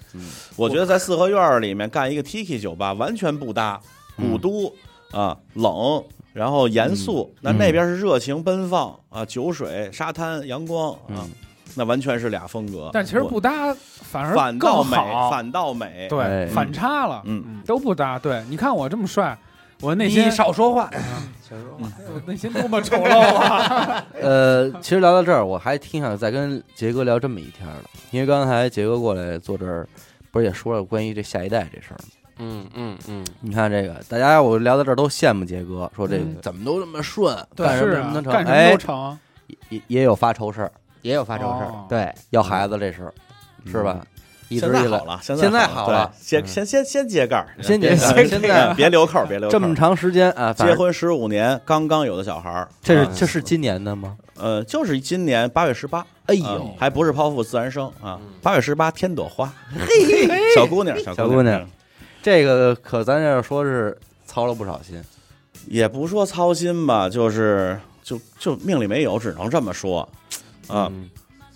[0.55, 3.79] 我觉得在四合院里面干一个 Tiki 酒吧完全不搭，
[4.17, 4.73] 嗯古都
[5.11, 6.03] 啊冷，
[6.33, 11.29] 然后严肃，那嗯那边是热情奔放啊，酒水、沙滩、阳光啊嗯，
[11.75, 12.89] 那完全是俩风格。
[12.91, 15.29] 但其实不搭，反而反倒美，更好。
[15.29, 16.07] 反倒美。
[16.09, 18.17] 对，哎反差了，嗯，都不搭。
[18.17, 19.37] 对，你看我这么帅，
[19.79, 20.89] 我内你心少说话，
[21.51, 24.03] 我内心多么丑陋啊！
[24.19, 29.87] 呃，其实聊到这儿，我还挺想再跟杰哥聊这么一天的，因为刚才杰哥过来坐这儿，
[30.31, 32.05] 不是也说了关于这下一代这事儿吗？
[32.37, 36.37] 嗯嗯嗯，你看这个，大家我聊到这儿都羡慕杰哥，说这个嗯。
[36.41, 39.19] 怎么都这么顺，对干什么什么，都成，干什么哎都，成。
[39.69, 40.71] 也也有发愁事儿，
[41.01, 41.85] 也有发愁事哦。
[41.85, 43.13] 儿，对，要孩子这事儿，
[43.65, 43.99] 是吧？
[44.49, 46.11] 一直现在以来好了，现现在好好了。
[46.13, 49.51] 对先先先先揭盖儿，先别解现在别留扣儿，别留扣。
[49.51, 54.15] 这么长时间啊，反正结婚十五年，刚刚有的小孩儿，啊这是这是今年的吗？
[54.35, 61.67] 呃，就是今年八月十八，哎啊呦，还不是剖腹自然生啊，八月十八天朵花，嘿小姑娘，小小姑娘
[62.23, 63.95] 这个可咱要说是
[64.25, 64.99] 操了不少心，
[65.67, 70.01] 也不说操心吧，就是就就命里没有，只能这么说。
[70.67, 70.89] 啊。
[70.89, 71.09] 嗯。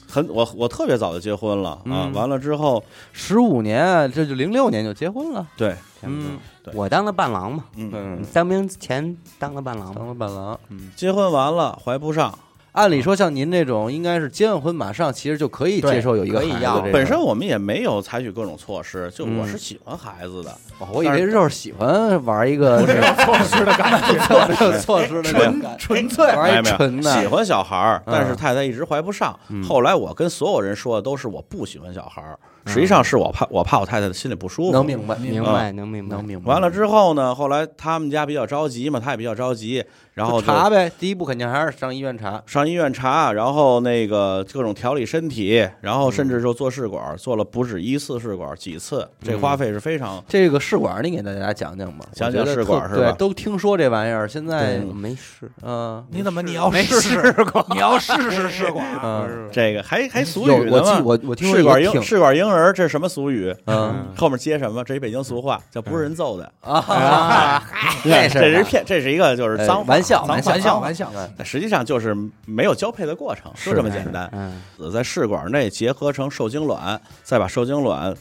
[0.10, 2.14] 很我我特别早就结婚了啊，嗯。
[2.14, 6.74] 完了之后，十五年，这就零六年就结婚了，对，嗯对。
[6.74, 10.92] 我当的伴郎嘛，嗯，嗯，当兵前当的伴郎嘛，当了伴郎，嗯。
[10.96, 12.38] 结婚完了怀不上，
[12.78, 16.92] 按理说，像您这种，应该是结完婚马上，其实就可以接受有一个孩子。
[16.94, 29.38] 本身我们也没有采取各种措施，就嗯我是喜欢孩子的，哦我以为就是喜欢玩一个 没有措施的感觉，没有措施的那种感纯粹玩一纯的，喜欢小孩儿，嗯但是太太一直怀不上。
[29.50, 32.38] 嗯后来我跟所有人说的都是我不喜欢小孩儿，
[32.68, 34.72] 实际上是我怕我怕我太太的心里不舒服。
[34.72, 36.52] 能明白，明白能明白能明白。
[36.54, 42.42] 完了之后呢，后来他们家比较着急嘛，他也比较着急，然后查呗，第一步肯定还是上医院查。
[42.46, 50.24] 上医院查，然后那个各种调理身体，然后甚至就做试管，做了不止一次试管，几次，这花费是非常。
[50.28, 52.06] 这个试管，你给大家讲讲吧。
[52.14, 57.36] 讲讲试管是吧对，都听说这玩意儿，现在没试，嗯你怎么你要试试？
[57.72, 61.02] 你要试试试管， 嗯，这个还还俗有我记语呢嘛？
[61.04, 63.56] 我我听说试管婴试管婴儿，这是什么俗语？
[63.66, 64.08] 嗯。
[64.18, 64.84] 后面接什么？
[64.84, 67.64] 这一北京俗话叫不是人揍的，啊，
[68.04, 70.52] 这这是骗，这是一个就是脏玩笑脏话。
[70.52, 74.30] 玩笑玩笑，嗯但实际上就是没有交配的过程，就这么简单。
[74.34, 78.16] 嗯，在试管内结合成受精卵，再把受精卵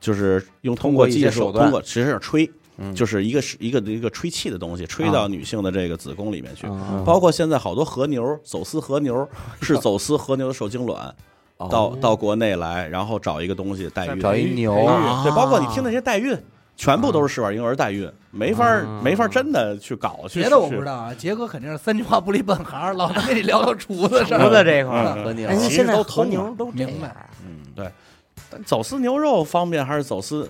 [0.00, 1.64] 就是用通通过技术，手段。
[1.64, 2.94] 通过其实是吹，嗯。
[2.94, 6.66] 就是一个是一个一个吹气的东西，吹到女性的这个子宫里面去。
[6.66, 9.28] 嗯包括现在好多和牛走私和牛，
[9.62, 11.06] 是走私和牛的受精卵。
[11.08, 11.14] 哦
[11.58, 14.20] 到到国内来，然后找一个东西代孕。
[14.20, 14.84] 找一牛。
[14.84, 16.36] 啊对，包括你听那些代孕，
[16.76, 19.00] 全部都是试管婴儿代孕，没法啊。
[19.02, 20.40] 没法真的去搞去。
[20.40, 21.14] 别的我不知道啊。
[21.14, 24.38] 杰哥肯定是三句话不离本行，老能跟你聊到厨子上。
[24.38, 25.24] 厨子这块儿，嗯。
[25.24, 25.48] 和牛。
[25.48, 27.08] 哎，其实现在和都通牛都这明白。
[27.08, 27.16] 样。
[27.44, 27.90] 嗯，
[28.50, 30.48] 但走私牛肉方便还是走私啊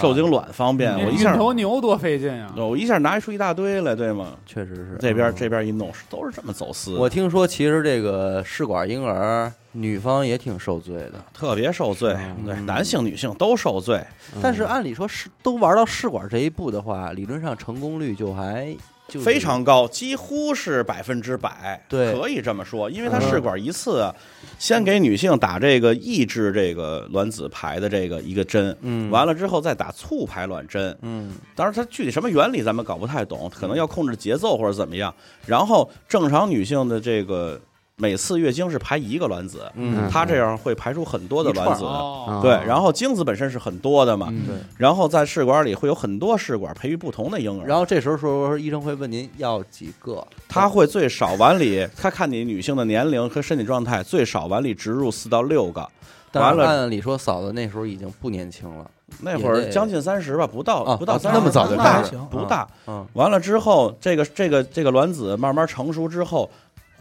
[0.00, 0.92] 受精卵方便？
[1.04, 2.52] 我一头牛多费劲啊！
[2.56, 4.34] 我一下拿出一大堆来，对吗？
[4.46, 11.14] 确实是这边这边一弄，都是这么走私，我听说，其实这个试管婴儿，女方也挺受罪的。
[11.32, 14.04] 特别受罪，嗯对，男性女性都受罪。
[14.42, 18.76] 但是按理说，是都玩到试管这一步的话，理论上成功率就还
[19.10, 24.14] 就非常高，几乎是百分之百，对可以这么说，因为它试管一次啊，
[24.58, 31.32] 先给女性打这个抑制这个卵子排的这个一个针，嗯完了之后再打促排卵针，嗯。
[31.54, 35.12] 当然它具体什么原理咱们搞不太懂，可能要控制节奏或者怎么样。
[35.44, 37.60] 然后正常女性的这个
[38.00, 41.84] 每次月经是排一个卵子，嗯它这样会排出很多的卵子。
[41.84, 44.56] 哦，对，然后精子本身是很多的嘛，嗯对。
[44.78, 55.86] 然后在试管里会有很多试管培育不同的婴儿，然后这时候说医生会问您要几个，他会最少碗里，他看你女性的年龄和身体状态，最少碗里植入四到六个。
[56.32, 58.88] 完了按理说嫂子那时候已经不年轻了，
[59.20, 62.64] 那会儿将近三十吧，不到不到三十，那么早就那开始，不大。
[62.86, 66.48] 嗯完了之后，这个这个这个卵子慢慢成熟之后，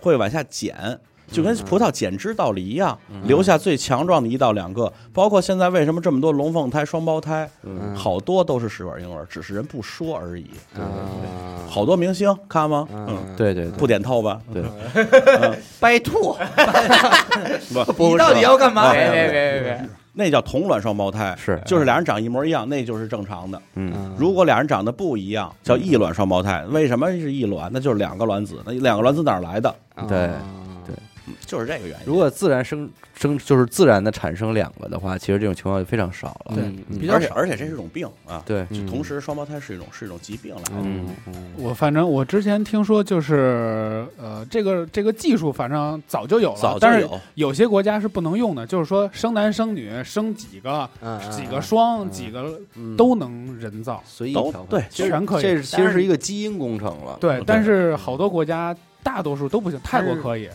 [0.02, 1.00] 会往下减，
[1.32, 4.92] 就跟葡萄减枝道理一样，嗯留下最强壮的一到两个。
[5.14, 10.50] 包括现在为什么这么多龙凤胎、双胞胎，嗯好多都是试管婴儿，只是人不说而已。
[10.76, 10.82] 啊
[11.70, 12.88] 好多明星看吗？
[12.92, 14.42] 嗯嗯，对对对不点透吧？
[14.52, 14.64] 对，
[15.80, 16.36] 掰兔，
[17.96, 18.92] 不，你到底要干嘛？
[18.92, 23.62] 别别别别别，那叫同卵双胞胎，是就是俩人长一模一样，那就是正常的。
[23.76, 26.66] 嗯如果俩人长得不一样，叫异卵双胞胎。
[26.70, 27.70] 为什么是异卵？
[27.72, 29.74] 那就是两个卵子，那两个卵子哪儿来的？
[30.08, 30.30] 对
[31.46, 32.06] 就是这个原因。
[32.06, 36.56] 如果自然生生就是自然的产生两个的话，其实这种情况就非常少了。
[36.56, 37.18] 对比较少。
[37.18, 40.72] 而且而且这是一种病啊，对，嗯同时双胞胎是一种是一种疾病来的。
[40.82, 57.18] 嗯嗯我反正我之前听说就是呃，这个这个技术反正早就有了，早就但是有，有些国家是不能用的，就是说生男生女生几个嗯几个双嗯几个嗯都能人造，都随意调对全可以这是其实是一个基因工程了。
[57.20, 60.50] 对，但是好多国家大多数都不行，泰国可以，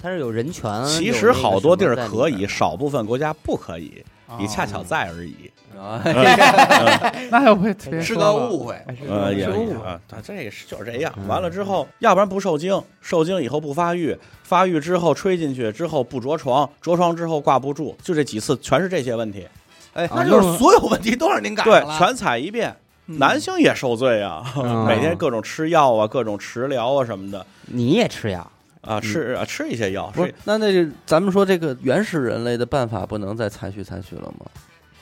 [0.00, 4.04] 它是有人权，其实好多地儿可以，少部分国家不可以，
[4.38, 4.84] 你恰巧哦。
[4.86, 5.50] 在而已。
[7.30, 8.74] 那要不别是个误会，
[9.06, 11.12] 呃，也是也啊，它这就是这样。
[11.28, 19.46] 完了之后，要不然不受精，受精以后不发育，发育之后吹进去之后不着床，着床之后挂不住，就这几次全是这些问题。
[19.92, 21.98] 哎，那就是所有问题都让您改对，了。
[21.98, 22.74] 全踩一遍。
[23.06, 23.18] 嗯。
[23.18, 24.84] 男性也受罪啊，嗯。
[24.88, 27.44] 每天各种吃药啊，各种食疗啊什么的。
[27.66, 28.50] 你也吃药，
[28.86, 34.46] 啊，吃啊吃一些药，不是，那那就咱们说这个原始人类的办法不能再采取采取了吗？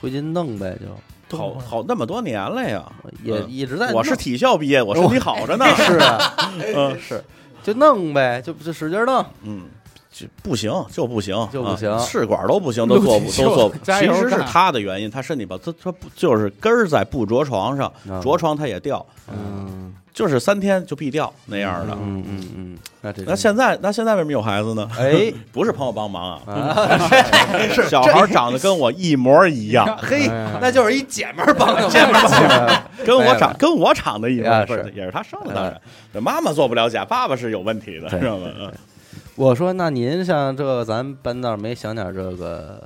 [0.01, 0.77] 回去弄呗，
[1.29, 2.83] 就好好那么多年了呀。
[3.23, 3.91] 也嗯一直在。
[3.93, 5.65] 我是体校毕业，我身体好着呢。
[5.77, 6.35] 是啊，
[6.75, 7.23] 嗯是，
[7.63, 9.25] 就弄呗，就就使劲弄。
[9.43, 9.63] 嗯，
[10.17, 13.77] 就不行，就不行，就不行啊试管都不行，都做不都做不。
[13.83, 21.93] 其实是他的原因，他身体吧，他他不就是根儿在不着床上，啊着床他也掉，嗯，就是三天就必掉那样的。
[22.01, 24.89] 嗯嗯嗯，那这那现在那现在为什么有孩子呢？
[24.97, 26.97] 哎不是朋友帮忙啊，啊，
[27.89, 38.47] 小孩儿长得跟我一模一样， 嘿哎，那就是一姐们儿帮的，姐们儿跟我长跟我长得一模啊不是是也是他生的，当然，妈妈做不了假，爸爸是有问题的，知道吗？
[39.37, 42.81] 嗯我说那您像这个，咱搬那儿没想点这个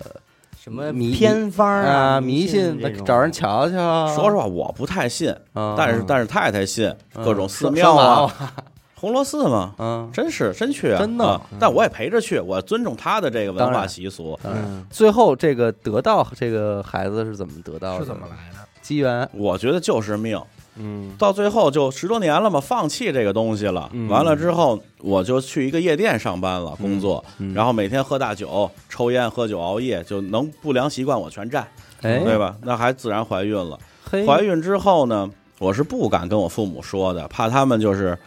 [0.59, 4.07] 什么迷偏方啊迷迷信找人瞧瞧。
[4.15, 7.23] 说实话，我不太信，啊，但是但是太太信嗯。
[7.23, 8.53] 各种寺庙啊，
[8.95, 11.23] 红螺寺嘛，嗯，真是真去啊，真的。
[11.23, 14.37] 啊但我也陪着去，我尊重他的这个文化习俗。
[14.43, 14.83] 嗯。
[14.89, 17.99] 最后这个得到这个孩子是怎么得到的？
[17.99, 18.67] 是怎么来的？
[18.81, 19.29] 机缘？
[19.33, 20.41] 我觉得就是命，
[20.79, 23.89] 嗯到最后就十多年了嘛，放弃这个东西了。
[23.93, 31.67] 嗯完了之后，我就去一个夜店上班了，工作，嗯然后每天喝大酒、抽烟、喝酒、熬夜，就能不良习惯我全占，
[32.01, 32.55] 哎，对吧？
[32.63, 33.77] 那还自然怀孕了。
[34.25, 38.17] 怀孕之后呢，我是不敢跟我父母说的，怕他们就是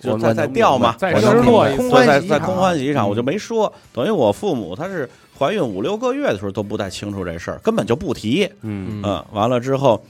[0.00, 1.12] 就我再再我能明白掉嘛，在
[2.20, 3.72] 在空欢喜一场，嗯我就没说。
[3.92, 5.08] 等于我父母他是
[5.38, 8.50] 怀孕五六个月的时候都不太清楚这事儿，根本就不提。
[8.62, 10.02] 嗯嗯，完了之后，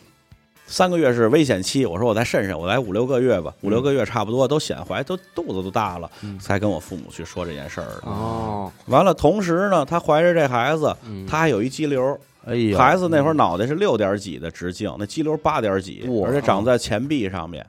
[0.66, 6.38] 三个月是危险期，我说我再慎慎，我来五六个月吧，五六个月差不多都显怀，都肚子都大了，嗯。
[6.38, 7.86] 才跟我父母去说这件事儿。
[7.86, 8.02] 的。
[8.04, 11.26] 哦，完了，同时呢，她怀着这孩子，嗯。
[11.26, 17.64] 她还有一肌瘤，哎呀，孩子那会儿脑袋是六点几的直径，那肌瘤八点几，而且长在前臂上面。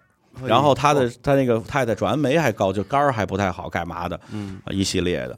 [0.45, 4.19] 然后他的他那个太太转氨酶还高，就肝儿还不太好，干嘛的？
[4.31, 4.59] 嗯。
[4.65, 5.37] 啊，一系列的，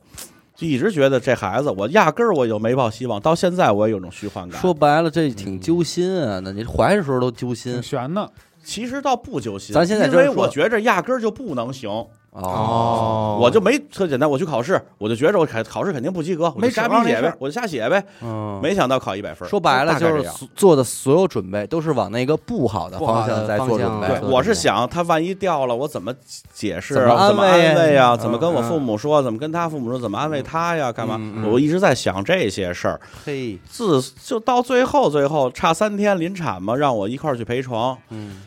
[0.59, 4.59] 就一直觉得这孩子，我压根儿我就没抱希望，到现在我也有种虚幻感。
[4.59, 6.41] 说白了，这挺揪心啊。
[6.43, 8.27] 那你怀的时候都揪心挺悬呢。
[8.61, 11.89] 其实倒不揪心，咱现在因为我觉着压根儿就不能行，
[12.31, 19.47] 哦，我就没特简单，我去考试，我就觉着我考考试肯定不及格，我就没瞎指望那事儿，逼写呗我就瞎写呗，嗯，没想到考一百分。
[19.49, 24.07] 说白了就是做的所有准备都是往那个不好的方向在做准备。
[24.07, 26.13] 对，我是想他万一掉了，我怎么
[26.53, 27.27] 解释怎么啊？
[27.27, 28.15] 怎么安慰安慰啊？
[28.15, 29.21] 嗯怎么跟我父母说？
[29.23, 29.99] 怎么跟他父母说？
[29.99, 30.91] 怎么安慰他呀？
[30.91, 31.19] 干嘛
[31.51, 32.99] 我一直在想这些事儿。
[33.25, 37.97] 嘿，自就到最后，最后差三天临产嘛，让我一块儿去陪床。
[38.09, 38.43] 嗯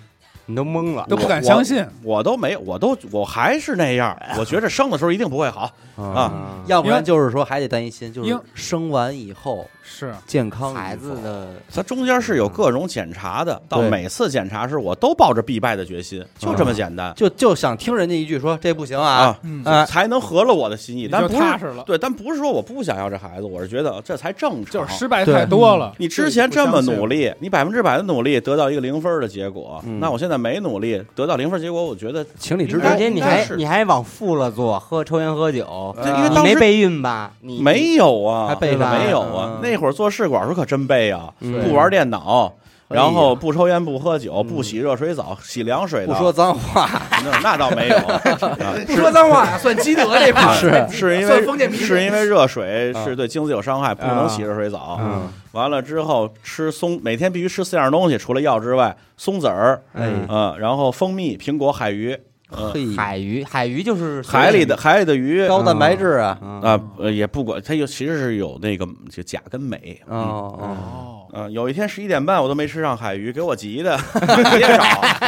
[0.47, 1.85] 你都懵了都不敢相信。
[2.03, 5.71] 我都没有，我都我还是那样，我觉着生的时候一定不会好。
[5.95, 6.33] 啊
[6.67, 19.39] 要不然就是说还得担心，就是生完以后是健康孩子的它中间是有各种检查的，到每次检查时，我都抱着必败的决心，就这么简单就就想听人家一句说这不行啊
[19.87, 21.07] 才能合了我的心意。
[21.07, 24.73] 但不是踏实了，对，但不是说我不想要这孩子，我是觉得这才正常。
[24.73, 25.93] 就是失败太多了。
[25.99, 37.33] 你之前这么努力，你百分之百的努力得到一个零分的结果，嗯那我现在没努力得到零分结果，我觉得情理之中而且你还你还往负了做，喝抽烟喝酒，啊你这因为当时没备孕吧？
[37.41, 39.61] 你没有啊，还备着没有啊嗯。
[39.63, 42.53] 那会儿做试管时候可真备啊，嗯不玩电脑，
[42.93, 44.47] 然后不抽烟不喝酒，嗯。
[44.47, 46.13] 不洗热水澡，洗凉水的。
[46.13, 46.89] 不说脏话，
[47.25, 48.21] 那那倒没有， 啊
[48.87, 50.87] 不说脏话，算积德这块是。
[50.91, 53.05] 是因为是因为热水啊。
[53.05, 54.99] 是对精子有伤害，不能洗热水澡。
[55.01, 60.09] 嗯完了之后吃松，每天必须吃四样东西，除了药之外，松子儿，哎。
[60.27, 62.19] 嗯，然后蜂蜜、苹果、海鱼，
[62.57, 66.81] 嗯，海鱼，海鱼就是海里的海里的鱼高蛋白质啊，啊
[67.11, 70.01] 也不管它有其实是有那个就钾跟镁。
[70.09, 73.99] 哦，哦，嗯，有一天十一点半我都没吃上海鱼，给我急的，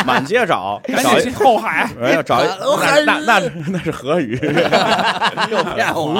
[0.04, 2.48] 满街找，满街找，找后海，哎呀，找一
[3.06, 4.34] 那那那那是河鱼，
[5.50, 6.14] 又骗我，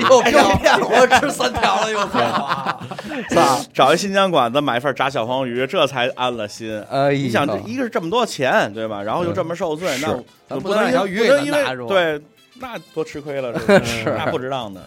[0.00, 0.20] 又
[0.56, 2.80] 骗我，吃三条了又骗我，
[3.34, 3.60] 操！
[3.74, 6.82] 找一新疆馆子买份炸小黄鱼，这才安了心。
[6.90, 9.02] 呃你想，这一个是这么多钱，对吧？
[9.02, 10.14] 然后又这么受罪，那
[10.56, 12.18] 不不能能让条鱼给拿住对，
[12.58, 14.80] 那多吃亏了，是不是 那不值当的。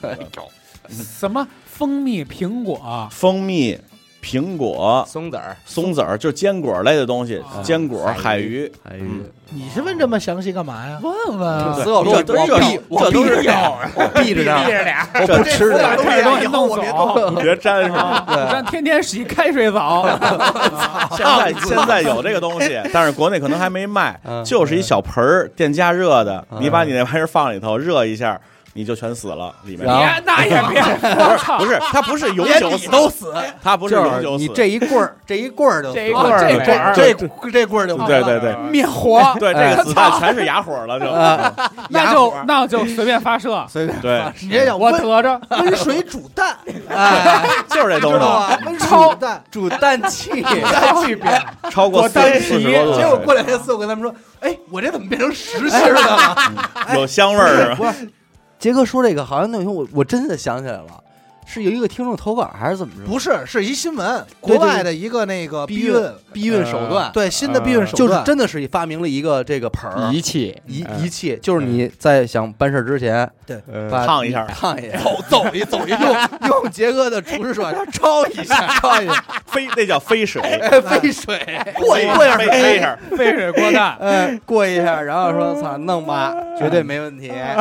[0.89, 3.77] 什么蜂蜜苹果，蜂蜜、
[4.21, 7.61] 苹果、松子儿，松子儿，就是坚果类的东西，啊。
[7.63, 9.23] 坚果、海海鱼，哎嗯。
[9.51, 10.99] 你是问这么详细干嘛呀？
[11.01, 13.53] 问问啊，死我说这都这我避我这都是避着
[13.95, 18.23] 我闭着点，着俩，我不吃把这这东西弄走，别沾是吧？
[18.51, 20.07] 咱天天洗开水澡，
[21.17, 28.39] 现在现在有这个东西，但是国内可能还没卖嗯，就是一小盆儿电加热的，嗯你把你那玩意儿放里头热一下，
[28.79, 29.53] 你就全死了。
[29.63, 29.85] 里面。
[29.85, 30.81] 别那也别，
[31.57, 34.43] 不是，它不是永久死，你都死，它不是永久死。
[34.43, 37.13] 你这一棍儿， 这一棍儿就这一棍儿这
[37.51, 38.55] 这棍儿就对对对。
[38.71, 41.09] 灭火，对，这个子弹全是哑火了，就。
[41.11, 41.53] 啊，
[41.89, 46.55] 那就那就随便发射，随便对，你这叫我得着，温水煮蛋，
[46.87, 52.97] 哎，就是这东西，超煮蛋，煮蛋器，超级变，超过我单四四十多度。
[52.97, 56.35] 结果，过两天四我跟他们说，哎，我这怎么变成实心的了？
[56.95, 57.93] 有香味儿是吧？
[58.59, 61.03] 杰哥说这个好像那天我我真的想起来了，
[61.51, 63.09] 是有一个听众投稿还是怎么着？
[63.09, 65.93] 不是，是一新闻，国外的一个那个避孕
[66.31, 67.97] 避孕，手段，对新的避孕手段。
[67.97, 70.13] 就是，真的是发明了一个这个盆儿。
[70.13, 73.59] 仪器仪嗯仪器，就是你在想办事之前，对。
[73.89, 74.45] 把烫一下。
[74.45, 75.99] 烫一下， 走走一走一，用
[76.49, 81.39] 用杰哥的厨师手法焯 一下，焯一下，飞那叫飞水，哎飞水。
[81.75, 87.29] 过一过一下飞飞一下， 飞水过大，嗯过一下，然后说操弄吧，绝对没问题。
[87.29, 87.57] 哎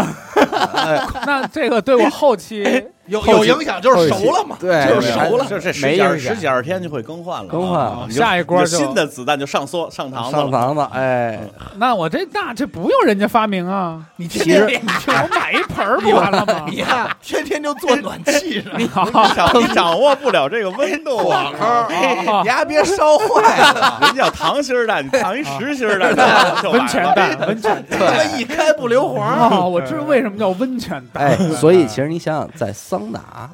[1.27, 2.63] 那这个对我后期
[3.09, 4.57] 有有影响，就是熟了嘛。
[4.61, 10.43] 对，就是熟了这这十没几二十几二天就会更换了，更换下一锅新的子弹就上梭上膛子了。
[10.43, 11.41] 上膛子，哎，
[11.77, 16.67] 那我这那这不用人家发明啊，你其实天你听我买一盆儿不完了吗？
[16.71, 18.89] 你看，天天就坐暖气上，你，你
[19.35, 21.53] 掌你掌握不了这个温度啊！
[21.59, 27.99] 啊你还别烧坏了， 人家叫糖心儿蛋，你烫一实心儿蛋就温泉蛋，温泉蛋。
[27.99, 29.27] 他妈一开不留黄。
[29.27, 31.25] 啊，我知道为什么叫温泉蛋。
[31.25, 33.51] 哎，所以其实你想想，在桑拿，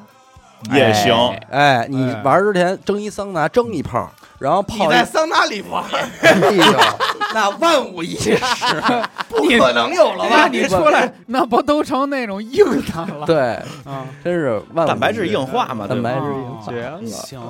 [0.72, 1.14] 也行。
[1.50, 2.22] 哎，你哎。
[2.22, 5.84] 玩之前蒸一桑拿，蒸一泡，然后泡一在桑拿里玩，
[6.22, 6.64] 哎呦，
[7.34, 8.38] 那万无一失。
[9.28, 10.46] 不可能有了吧？
[10.48, 13.26] 你出来，那不都成那种硬的了？
[13.26, 13.38] 对，
[13.84, 16.72] 啊，真是万蛋白质硬化嘛，蛋白质硬哦化。
[16.72, 17.10] 行。
[17.10, 17.40] 行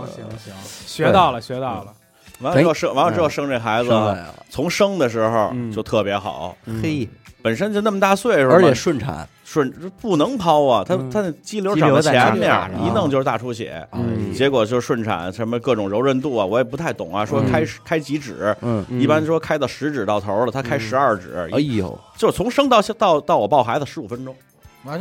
[0.43, 0.55] 行，
[0.87, 1.93] 学到了，学到了。
[2.41, 3.91] 完了之后生，完了之后生这孩子
[4.51, 5.71] 从生的时候嗯。
[5.71, 7.09] 就特别好，嘿，
[7.43, 9.71] 本身就那么大岁数嘛，而且顺产，顺
[10.01, 13.87] 不能抛啊，他嗯他那肌瘤长在前面，一弄就是大出血。
[13.93, 17.25] 嗯结果就顺产，什么各种柔韧度啊，我也不太懂啊。
[17.25, 24.35] 说嗯开开几指，嗯，一般说开到十指到头了，他开嗯十二指，哎呦，就是从生到到到我抱孩子十五分钟，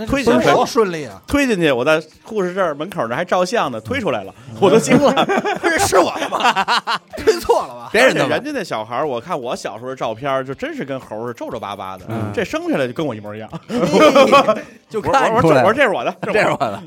[0.07, 1.21] 推进去顺利啊！
[1.27, 5.13] 推进去，我在护士这儿门口那还照相呢，推出来了，我都惊了。
[5.61, 6.39] 不是是我的吗？
[7.17, 7.89] 推错了吧？
[7.93, 13.49] 别人的人家那小孩儿，我看我小时候的照片，就真是跟猴儿是皱皱巴巴的，嗯这生下来就跟我一模一样。
[14.89, 16.83] 就我说我说这看出来，我说这是我的，这是我的。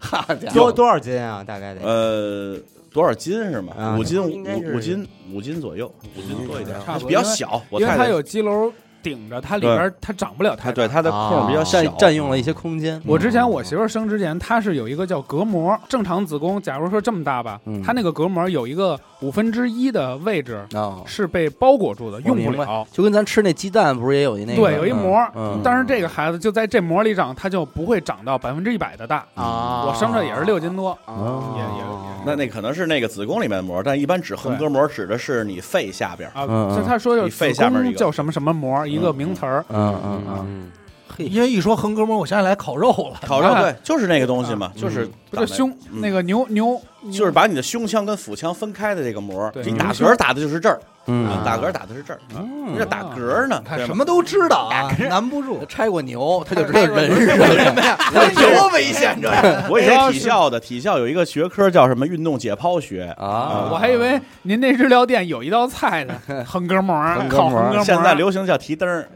[0.00, 1.44] 好家伙，多多少斤啊？
[1.46, 2.58] 大概得呃，
[2.92, 3.72] 多少斤是吗？
[3.78, 7.62] 啊五斤，五五斤，五斤左右，五斤多一点差不，多比较小。
[7.70, 8.72] 我因为它有肌瘤
[9.02, 10.74] 顶着，它里边它长不了太大。
[10.74, 13.00] 对它的空比较小，占占用了一些空间。
[13.04, 17.82] 我之前我媳妇儿生之前，她是有一个叫隔膜，正常子宫，假如说这么大吧，嗯。
[17.82, 22.86] 它那个隔膜有一个五分之一的位置哦，是被包裹住的，用不了。
[22.92, 24.62] 就跟咱吃那鸡蛋不是也有一那个？
[24.62, 25.20] 对，有一膜。
[25.34, 29.24] 嗯，但是这个孩子就在这膜里长，他就不会长到百分之一百的大。
[29.34, 31.54] 啊，我生着也是六斤多，哦。
[31.56, 31.92] 也也
[32.24, 36.28] 那那可能是那个子宫里面的膜，但一般指横膈膜指的是你肺下边。
[36.30, 36.76] 啊，嗯嗯。
[36.76, 39.64] 就他说有你肺下面叫什么什么膜，一个名词儿。
[39.68, 40.72] 嗯嗯嗯，嗯，
[41.08, 43.18] 嘿，因为一说横膈膜，我想起来烤肉了。
[43.22, 46.80] 哎烤肉对， 就是那个东西嘛，就是不就胸嗯那个牛牛，
[47.10, 49.62] 就是把你的胸腔跟腹腔分开的这个膜，对。
[49.64, 51.26] 你打嗝打的就是这儿，嗯。
[51.26, 52.76] 啊打嗝打的是这儿，嗯。
[52.78, 55.64] 这打嗝呢，他什么都知道啊，难不住。
[55.66, 57.36] 拆过牛，他就知道人是什
[57.74, 57.96] 么呀。
[58.34, 59.28] 多危险这！
[59.68, 63.68] 我以前体校的，体校有一个学科叫什么运动解剖学啊。
[63.70, 66.14] 我还以为您那日料店有一道菜呢，
[66.46, 66.94] 横膈膜
[67.28, 67.84] 烤横膈膜。
[67.84, 69.08] 现在流行叫提灯儿，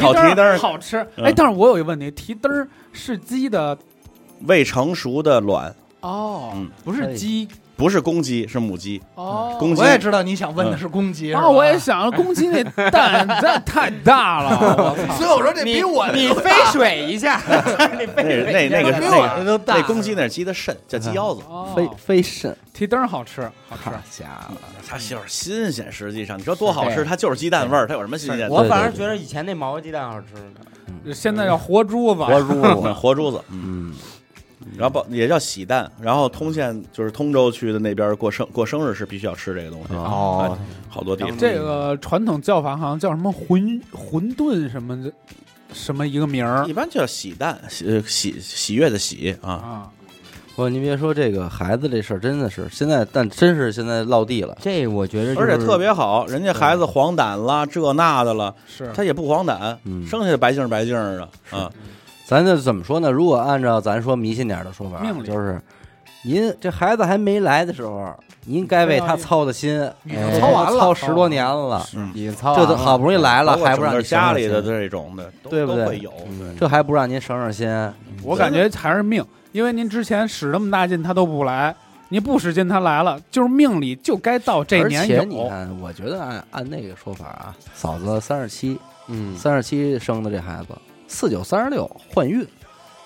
[0.00, 0.98] 烤提灯灯儿儿好吃。
[1.16, 1.26] 嗯。
[1.26, 3.76] 哎，但是我有一个问题，提灯儿是鸡的
[4.46, 9.00] 未成熟的卵，哦嗯，不是鸡不是公鸡，是母鸡。
[9.14, 9.56] 哦。
[9.58, 11.78] 公鸡我也知道你想问的是公鸡，啊，我也。
[11.78, 17.40] 想公鸡那蛋 蛋太大了， 所以我说这比我你飞水一下，
[17.92, 19.76] 你那飞水那那个是那个都大。
[19.76, 21.40] 那公鸡那是鸡的肾，叫鸡腰子。
[21.48, 23.90] 哦飞飞肾，提灯好吃，好吃。
[24.22, 24.54] 家伙，
[24.86, 28.46] 它就是新鲜，实际上你说多好吃，它就是鸡蛋味儿，它有什么新鲜？
[28.50, 31.14] 我反而觉得以前那毛鸡蛋好吃呢。
[31.14, 33.94] 现在要活珠子，活珠子，活珠子，嗯，嗯，
[34.80, 41.36] 然后包也叫喜蛋，然后通县就是通州区的那边过生过生日是必须要吃这个东西，哦哎好多地方。
[41.36, 45.12] 这个传统叫法好像叫什么馄馄饨什么的，
[45.74, 49.90] 什么一个名儿一般叫喜蛋，喜呃喜喜悦的喜啊，啊。
[50.56, 54.56] 我您别说这个孩子这事儿，真的是现在，但真是现在落地了。
[54.60, 61.70] 这我觉得，而且特别好，人家孩子黄疸了，这那的了，是他也不黄疸，嗯生下来白净白净的啊。
[62.30, 63.10] 咱这怎么说呢？
[63.10, 65.60] 如果按照咱说迷信点儿的说法命，理就是
[66.22, 68.14] 您这孩子还没来的时候，
[68.44, 69.74] 您该为他操的心，
[70.04, 76.12] 已哎经操完了操十多年了，已经操这都好不容易来了，还不让你家里的这种的，对不对都会有。
[76.28, 77.68] 嗯这还不让您省省心？
[78.22, 81.74] 我感觉还是命，因为您之前使那么大劲他都不来，
[82.10, 85.48] 你不使劲他来了，就是命里就该到这而年且你。
[85.48, 88.78] 看，我觉得按按那个说法啊，嫂子三十七，
[89.08, 90.68] 嗯，三十七生的这孩子，
[91.10, 92.46] 四九三十六换运，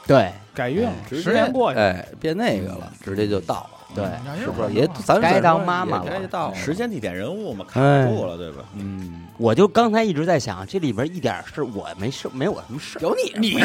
[0.07, 0.31] 对。
[0.55, 4.05] 改运，直接十年过去，哎，变那个了，直接就到了，对，
[4.39, 4.73] 是不是？
[4.73, 6.29] 也咱该当妈妈了。
[6.29, 6.55] 到了。
[6.55, 8.63] 时间、地点、人物嘛，卡哎住了，对吧？
[8.77, 13.59] 嗯，我就刚才一直在想，这里边一点是我没事，没我什么事，有你你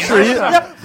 [0.00, 0.34] 是因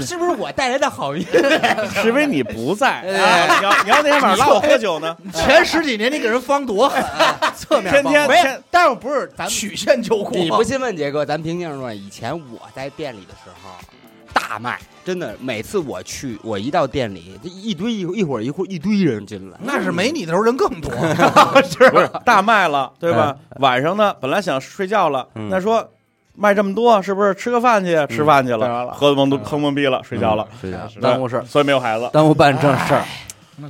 [0.05, 1.21] 是不是我带来的好运？
[2.01, 3.57] 是因为你不在啊！
[3.59, 7.03] 你要你要那天晚上拉我喝酒呢， 前十几年你给人方多狠，
[7.55, 10.31] 侧面天天没但是不是咱曲线救国。
[10.37, 13.69] 你不信问杰哥，咱平静说，以前我在店里的时候
[14.47, 20.91] 大卖，真的，每次我去，我一到店里，这一堆一一会儿一会儿一堆人进来，那是没你的时候人更多。
[20.91, 23.35] 不 是大卖了，对吧？
[23.59, 25.89] 晚上呢，本来想睡觉了，嗯那说
[26.35, 27.95] 卖这么多，是不是吃个饭去？
[28.07, 32.07] 吃饭去对了，了喝懵都喝懵逼了，睡觉了，睡觉是耽误事儿，所以没有孩子。
[32.13, 33.03] 耽误办正事儿。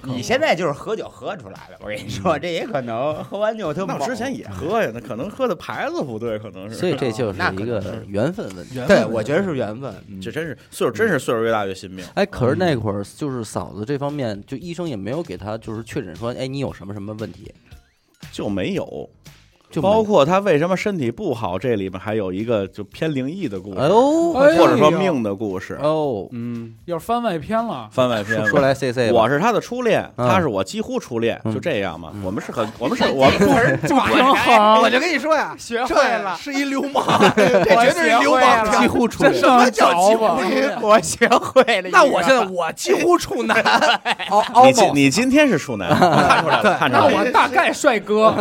[0.04, 6.76] 你现在就是喝酒喝出来的，我跟你说，这也可能喝完酒特猛那我之前也喝呀，那可能喝的牌子不对，可能是。
[6.76, 8.80] 所以这就是一个缘分问题。
[8.88, 9.94] 对，我觉得是缘分。
[10.08, 12.04] 嗯这真是岁数，真是岁数越大越信命。
[12.16, 17.54] 哎，可是那会儿就是嫂子这方面，就医生也没有给他就是确诊说，哎，你有什么什么问题，
[18.32, 19.08] 就没有，
[19.76, 25.78] 就包括他为什么身体不好，这里面还有一个就偏灵异的故事，哦，哎或者说命的故事。
[25.82, 32.12] 哦，嗯，要是番外篇了，番外篇说说来 C C，我是他的初恋，嗯他是我几乎初恋，嗯就这样嘛。
[32.24, 37.04] 我们是很，我们是我们就挺好， 我就跟你说呀， 学会了是一流氓，
[37.36, 38.90] 这绝对是流氓几片。
[38.90, 40.24] 乎出真什么叫几乎？
[40.88, 41.90] 我学会了。
[41.92, 43.58] 那我现在我几乎处男，
[44.66, 47.18] 你今你今天是处男，我看出来了，看出来了。
[47.18, 48.34] 我大概帅哥，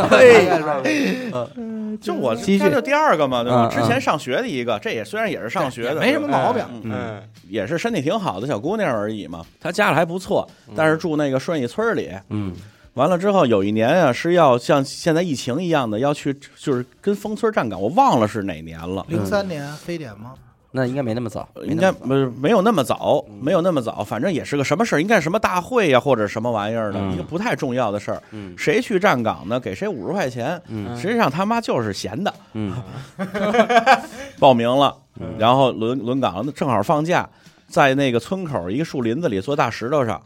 [2.01, 3.69] 就我继续这就第二个嘛，对吧？
[3.69, 6.63] 嗯嗯之前上学的一个，这也虽然也是上学的，没什么毛病。
[6.83, 9.45] 嗯，嗯也是身体挺好的小姑娘而已嘛。
[9.61, 12.11] 她家里还不错，但是住那个顺义村里。
[12.31, 12.53] 嗯
[12.95, 19.05] 完了之后，有一年啊，是要像现在疫情一样的，要去就是跟封村站岗，我忘了是哪年了。
[19.09, 20.35] 零三年非典吗？
[20.77, 28.21] 那应该没那么早，应该没没有那么早，没有那么早，反正也是个什么事儿，应该是什么大会呀、或者什么玩意儿的，嗯一个不太重要的事儿。
[28.33, 29.61] 嗯谁去站岗呢？
[29.61, 30.61] 给谁五十块钱。
[30.67, 32.73] 嗯实际上他妈就是闲的，嗯
[34.41, 34.97] 报名了，
[35.39, 37.29] 然后轮轮岗，正好放假，
[37.69, 40.21] 在那个村口一个树林子里坐大石头上，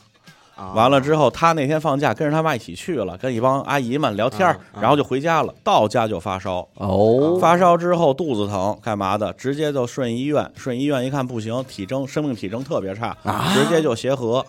[0.58, 5.54] 啊完了之后，他那天放假跟着他妈一起去了，跟一帮阿姨们聊天然后就回家了。
[5.62, 9.32] 到家就发烧，哦，发烧之后肚子疼，干嘛的？
[9.34, 14.44] 直接就顺医院，顺医院一看不行，体征生命体征特别差，啊直接就协和。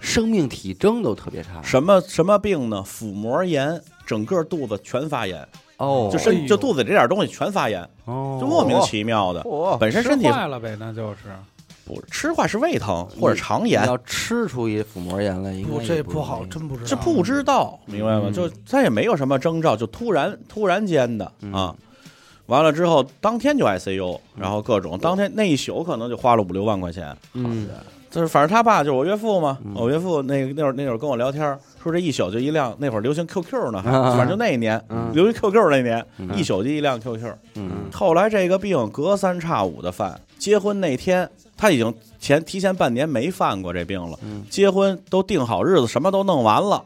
[0.00, 2.80] 生命体征都特别差什么什么病呢？
[2.84, 5.44] 腹膜炎，整个肚子全发炎，
[5.78, 9.40] 哦，就身就肚子里这点东西全发炎，哦就莫名其妙的。
[9.40, 11.18] 哦本身身体坏了呗，那就是
[11.88, 16.86] 不吃坏是胃疼或者肠炎，要吃出一腹膜炎来，不，这不好，真不知道。
[16.86, 18.24] 这不知道，明白吗？
[18.26, 21.52] 嗯就他也没有什么征兆，就突然突然间的嗯。
[21.52, 21.74] 啊。
[22.46, 27.16] 完了之后，当天就 ICU，然后各种，当天那一宿可能就花了五六万块钱。
[27.32, 27.68] 嗯。
[28.10, 29.72] 就是反正他爸就是我岳父嘛，嗯。
[29.74, 31.42] 我岳父那那会儿那会儿跟我聊天，
[31.82, 35.10] 说这一宿就一辆，那会儿流行 QQ 呢，反正就那一年嗯。
[35.12, 36.30] 流行 QQ 那年，嗯。
[36.34, 37.30] 一宿就一辆 QQ。
[37.56, 37.70] 嗯。
[37.92, 41.28] 后来这个病隔三差五的犯，结婚那天
[41.58, 46.82] 他已经前提前半年没犯过这病了，嗯结婚都定好日子，什么都弄完了，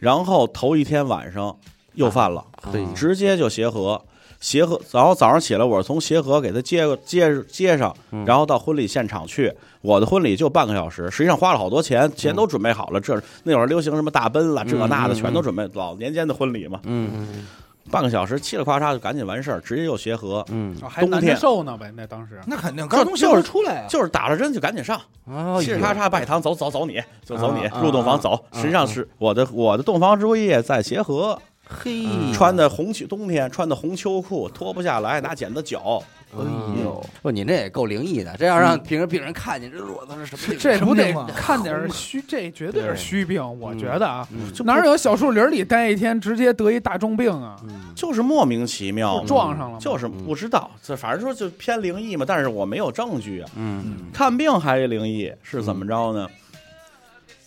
[0.00, 1.54] 然后头一天晚上
[1.92, 4.02] 又犯了，对直接就协和。
[4.40, 9.50] 协和，然后早上起来，我是从协和给他接接接上，嗯然后到婚礼现场去。
[9.80, 13.00] 我的婚礼就半个小时，实际上花了好多钱，钱都准备好了。
[13.00, 15.66] 这那会儿流行什么大奔了，这那的全都准备。
[15.72, 17.46] 老年间的婚礼嘛，嗯
[17.90, 20.44] 半个小时嘁哩咔嚓就赶紧完事儿，直接就协和。
[20.48, 23.86] 嗯啊还难着冬天受呢呗，那当时那肯定就刚从协和出来呀。
[23.88, 28.32] 就是打了针就赶紧上，哦嘁哩咔嚓拜堂，走走走你，就走你啊入洞房走。
[28.50, 36.02] 啊实际上是我的我的洞房之夜在协和，嘿穿的红秋冬天穿的红秋裤脱不下来，拿剪子绞。
[36.36, 40.58] 哎呦，不，你这也够灵异的，这要让平时病人看见，这我操，是什么病？
[40.58, 44.26] 这不得看点儿虚，这绝对是虚病，我觉得啊，
[44.64, 47.56] 哪有小树林里待一天直接得一大重病啊？
[47.64, 47.92] 嗯。
[47.94, 53.50] 就是莫名其妙，撞上了，就是不知道，这反正说就偏灵异嘛，但是我没有证据啊。
[53.56, 54.10] 嗯。
[54.12, 56.28] 看病还灵异是怎么着呢？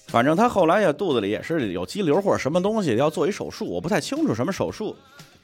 [0.07, 4.95] 反正他后来也肚子里也是有肌瘤或者什么东西，要做一手术，我不太清楚什么手术。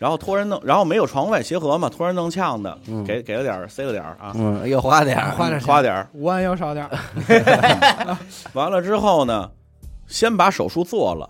[0.03, 6.09] 然后托人弄，然后没有床位协和嘛，托人弄呛的，嗯给给了点儿塞了点儿啊，嗯，又花点儿 花点钱花点儿。
[6.13, 8.17] 五万要少点儿，
[8.51, 9.49] 完了之后呢，
[10.05, 11.29] 先把手术做了，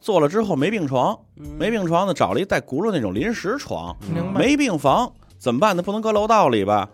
[0.00, 5.82] 做了之后没病床，嗯没病床呢，找了一带轱辘那种临时床，明白没病房怎么办呢？
[5.82, 6.88] 不能搁楼道里吧？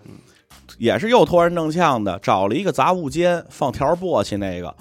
[0.79, 4.75] 也是又托人弄呛的，找了一个杂物间，放条簸箕那个，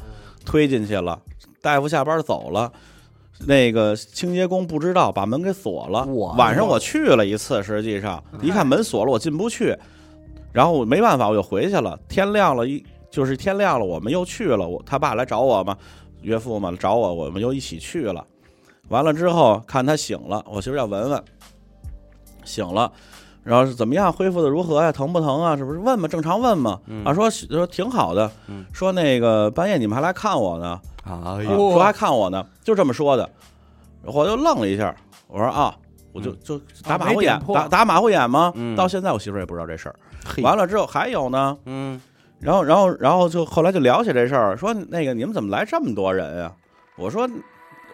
[0.46, 1.20] 推进去了。
[1.62, 2.72] 大夫下班走了，
[3.46, 6.06] 那个清洁工不知道把门给锁了。
[6.38, 9.78] 晚上我去了一次，实际上一看门锁了，我进不去。
[10.52, 11.98] 然后我没办法，我就回去了。
[12.10, 14.68] 天亮了，一就是天亮了，我们又去了。
[14.68, 15.78] 我他爸来找我嘛，
[16.22, 18.26] 岳父嘛找我，我们又一起去了。
[18.90, 21.24] 完了之后看他醒了，我媳妇要闻闻，
[22.44, 22.92] 醒了。
[23.44, 24.12] 然后是怎么样？
[24.12, 24.92] 恢复的如何呀？
[24.92, 25.56] 疼不疼啊？
[25.56, 26.08] 是不是问嘛？
[26.08, 26.80] 正常问嘛。
[26.88, 28.66] 嗯啊，说说挺好的嗯。
[28.74, 33.30] 说那个半夜你们还来看我呢，哎啊呦，说还看我呢，就这么说的。
[34.04, 34.94] 我就愣了一下，
[35.28, 35.74] 我说啊，
[36.12, 38.76] 我就就打马虎眼打打马虎眼吗嗯？
[38.76, 39.96] 到现在我媳妇儿也不知道这事儿。
[40.44, 42.02] 完了之后还有呢，嗯
[42.40, 46.52] 然后然后然后就后来就聊起这事儿，说那个你们怎么来这么多人呀？
[46.98, 47.26] 我说，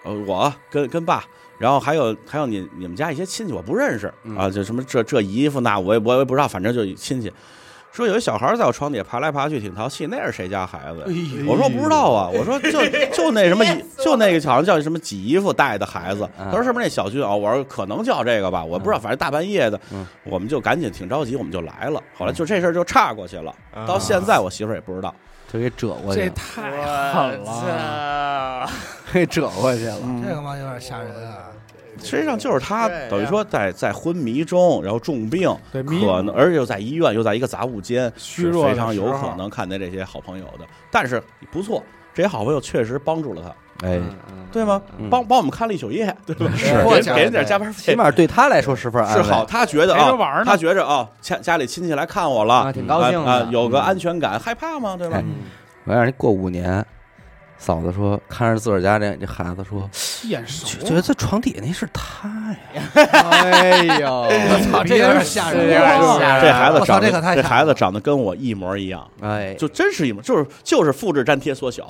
[0.05, 1.23] 呃，我跟跟爸，
[1.59, 7.31] 然后还有还有你你们家一些亲戚我不认识嗯啊，就什么这这姨夫那我也我也不知道，反正就亲戚。
[7.93, 11.05] 说有一小孩在我床底下爬来爬去，挺淘气，那是谁家孩子？
[11.47, 12.83] 我说不知道啊，我说就
[13.13, 16.27] 就那什么姨，就那个好像叫什么几姨夫带的孩子。
[16.39, 17.31] 嗯他说是不是那小军啊？
[17.31, 22.01] 我说可能叫这个吧，我不知道，反正大半夜的嗯，我们就赶紧挺着急，我们就来了。
[22.17, 25.13] 后来就这事儿就岔过去了，啊到现在我媳妇儿也不知道。
[25.51, 26.63] 就给折过去这，太
[27.13, 28.67] 狠了。
[29.13, 29.99] 给折过去了。
[30.27, 31.51] 这他妈有点吓人啊！
[32.03, 40.65] 实际上就是他等于说在在昏迷中，然后重病，对，可能而且又在医院，又在一个杂物间，是虚弱非常有可能看见这些好朋友的。
[40.91, 41.21] 但是
[41.51, 41.81] 不错，
[42.13, 43.99] 这些好朋友确实帮助了他，哎，
[44.51, 44.81] 对吗？
[44.99, 45.09] 嗯。
[45.09, 46.51] 帮帮我们看了一宿夜， 对吧？
[46.55, 46.73] 是。
[46.83, 49.45] 给我给人点加班费，起码对他来说是份是好。
[49.45, 54.95] 他觉得啊他觉着啊，家家里亲戚来看我了啊，，挺高兴啊有个安全感，害怕吗？
[54.97, 55.17] 对吧？
[55.17, 55.23] 哎？
[55.85, 56.85] 我让人过五年，
[57.63, 59.89] 嫂子说看着自个儿家这这孩子说，
[60.23, 62.29] 眼熟觉觉得这床底下那是他
[62.75, 62.83] 呀。
[62.93, 71.87] 哎呦， 我操，这有点吓人，有点吓人这孩子长得这这孩子长得跟我一模一样，哎，就真是一模，就是就是复制粘贴缩小。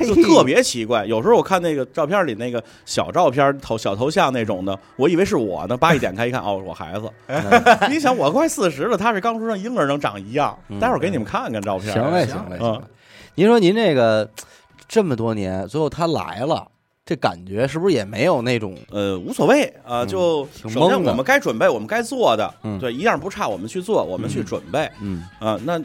[0.00, 1.04] 就特别奇怪。
[1.04, 7.08] 有时候我看那个照片里那个小照片头小头像那种的，我以为是我呢，叭一点开一看，哦，我孩子。
[7.88, 10.56] 你想我快四十了，他是刚出生婴儿，能长一样。
[10.68, 11.92] 嗯待会儿给你们看看照片。
[11.92, 12.80] 行嘞，行行嘞，嗯行嘞。
[13.36, 14.30] 您说您这个
[14.88, 16.66] 这么多年，最后他来了，
[17.04, 22.78] 这感觉是不是也没有那种呃，无所谓啊，嗯就首先我们该准备，我们该做的，嗯。
[22.78, 24.90] 对，一样不差，我们去做，我们去准备。
[25.00, 25.22] 嗯。
[25.38, 25.58] 啊。
[25.64, 25.80] 那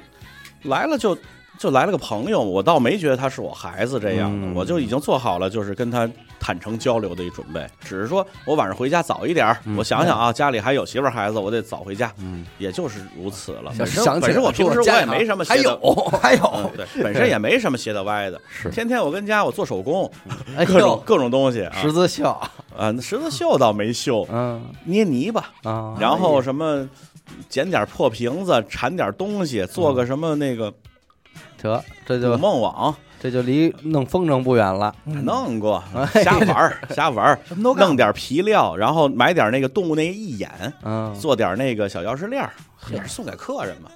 [0.63, 1.17] 来了就
[1.57, 4.53] 就来了个朋友，我倒没觉得他是我孩子这样的，嗯。
[4.53, 6.09] 我就已经做好了就是跟他
[6.39, 7.67] 坦诚交流的一准备。
[7.81, 13.73] 只是说我晚上回家早一点我想想啊，家里还有媳妇孩子，我得早回家，嗯，也就是如此了。
[13.73, 15.77] 想本身本身我平时我也没什么还有，
[16.21, 20.11] 还有嗯，对，本身也没什么斜的歪的， 是天天我跟家我做手工，
[20.67, 22.29] 各种各种东西啊十字绣，
[22.77, 26.87] 啊，那十字绣倒没绣，嗯捏泥巴，啊，然后什么
[27.47, 30.73] 捡点破瓶子，缠点东西，做个什么那个
[31.61, 34.93] 得这捕就梦网，这就离弄风筝不远了。
[35.05, 35.83] 嗯弄过
[36.13, 40.49] 哎瞎玩儿 瞎玩儿，什么都干弄点皮料，然后买点那个动物那个义眼，
[40.83, 42.51] 嗯，做点那个小钥匙链儿，
[42.91, 43.89] 也是送给客人嘛。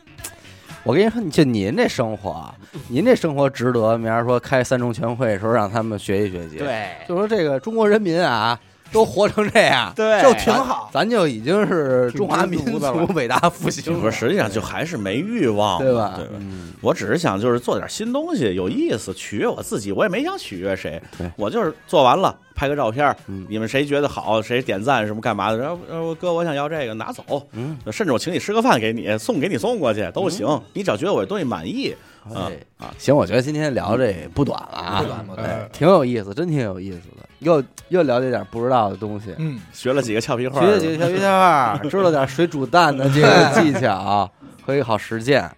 [0.83, 2.53] 我跟你说，就您这生活啊，
[2.89, 3.97] 您这生活值得。
[3.97, 8.59] 明儿说开三中全会的时候，让他们学习学习。，对就说这个中国人民啊，
[8.94, 10.90] 都活成这样， 对，就挺好。
[10.94, 12.80] 咱就已经是中华民族
[13.14, 16.32] 伟 大复兴了，不是，实际上就还是没欲望，对吧对吧？
[16.40, 19.91] 嗯我只是想就是做点新东西，有意思，取悦我自己。
[19.91, 30.45] 我也没想取悦谁对，我就是做完了拍个照片，嗯你们谁觉得好，谁点赞什么干嘛的，然后呃哥我想要这个拿走，嗯，甚至我请你吃个饭给你，送给你送过去都行。
[30.74, 31.95] 你只要觉得我这东西满意
[32.26, 44.30] 啊哎啊，行，我觉得今天聊这不短了啊，不短不短哎挺有意思，真挺有意思的，又又了解点不知道的东西，嗯，学了几个俏皮话，学了几个俏皮条儿， 知道点水煮蛋的这个技巧，
[44.65, 45.49] 可以好实践。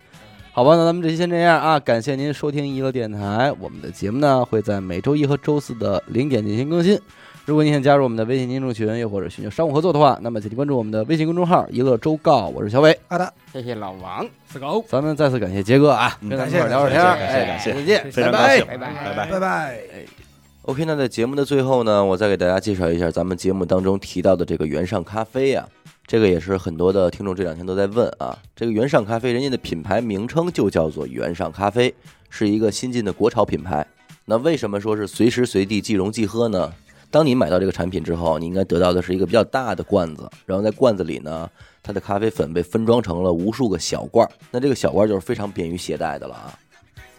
[0.52, 1.78] 好吧，那咱们这期先这样啊！
[1.78, 6.98] 感谢您收听娱乐电台，我们的节目呢会在每周一和周四的零点进行更新。
[7.44, 12.98] 如果您想加入我们的微信听众群，又或者寻求商务合作的话，那么请您关注我们的微信公众号“娱乐周告”，我是小伟。
[13.10, 19.32] 好的，谢谢老王，四个 O，咱们再次感谢杰哥啊，嗯跟咱们一块聊会儿天儿，感谢哎感谢再见，非常高拜拜拜拜拜。
[19.32, 20.25] 拜拜。
[20.68, 25.64] OK，那在节目的最后呢，我再给大家介绍一下咱们节目当中提到的这个原上咖啡呀、
[26.08, 28.36] 这个也是很多的听众这两天都在问啊。
[28.56, 31.94] 这个原上咖啡，人家的品牌名称就叫做原上咖啡，
[32.32, 33.86] 是一个新进的国潮品牌。
[34.26, 36.74] 那为什么说是随时随地即溶即喝呢？
[37.12, 41.48] 当你买到这个产品之后，你应该得到的是一个比较大的罐子，然后在罐子里呢，
[41.84, 44.32] 它的咖啡粉被分装成了无数个小罐儿。
[44.50, 46.60] 那这个小罐儿就是非常便于携带的了啊。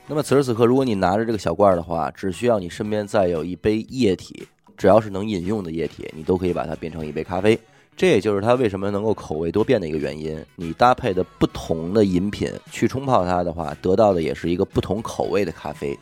[0.09, 4.47] 那么此时此刻，如果你拿着这个小罐儿的话，只需要你身边再有一杯液体，
[4.77, 7.59] 只要是能饮用的液体，你都可以把它变成一杯咖啡。
[7.97, 10.41] 这也就是它为什么能够口味多变的一个原因。
[10.55, 15.99] 你搭配的不同的饮品去冲泡它的话，得到的也是一个不同口味的咖啡。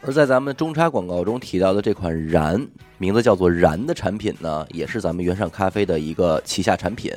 [0.00, 2.66] 而在咱们中插广告中提到的这款燃，
[2.96, 7.12] 名字叫做燃的产品呢，也是咱们原上咖啡的一个旗下产品。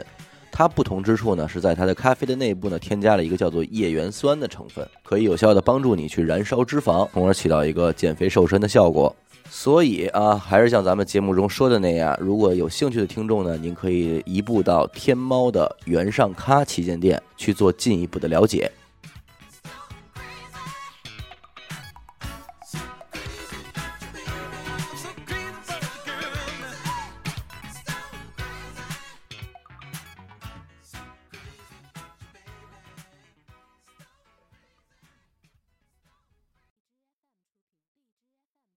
[0.58, 9.14] 它不同之处呢，是在它的咖啡的内部呢，添加了一个叫做叶原酸的成分，可以有效的帮助你去燃烧脂肪，从而起到一个减肥瘦身的效果。
[9.50, 18.72] 所以啊，还是像咱们节目中说的那样，如果有兴趣的听众呢，您可以移步到天猫的原上咖旗舰店去做进一步的了解。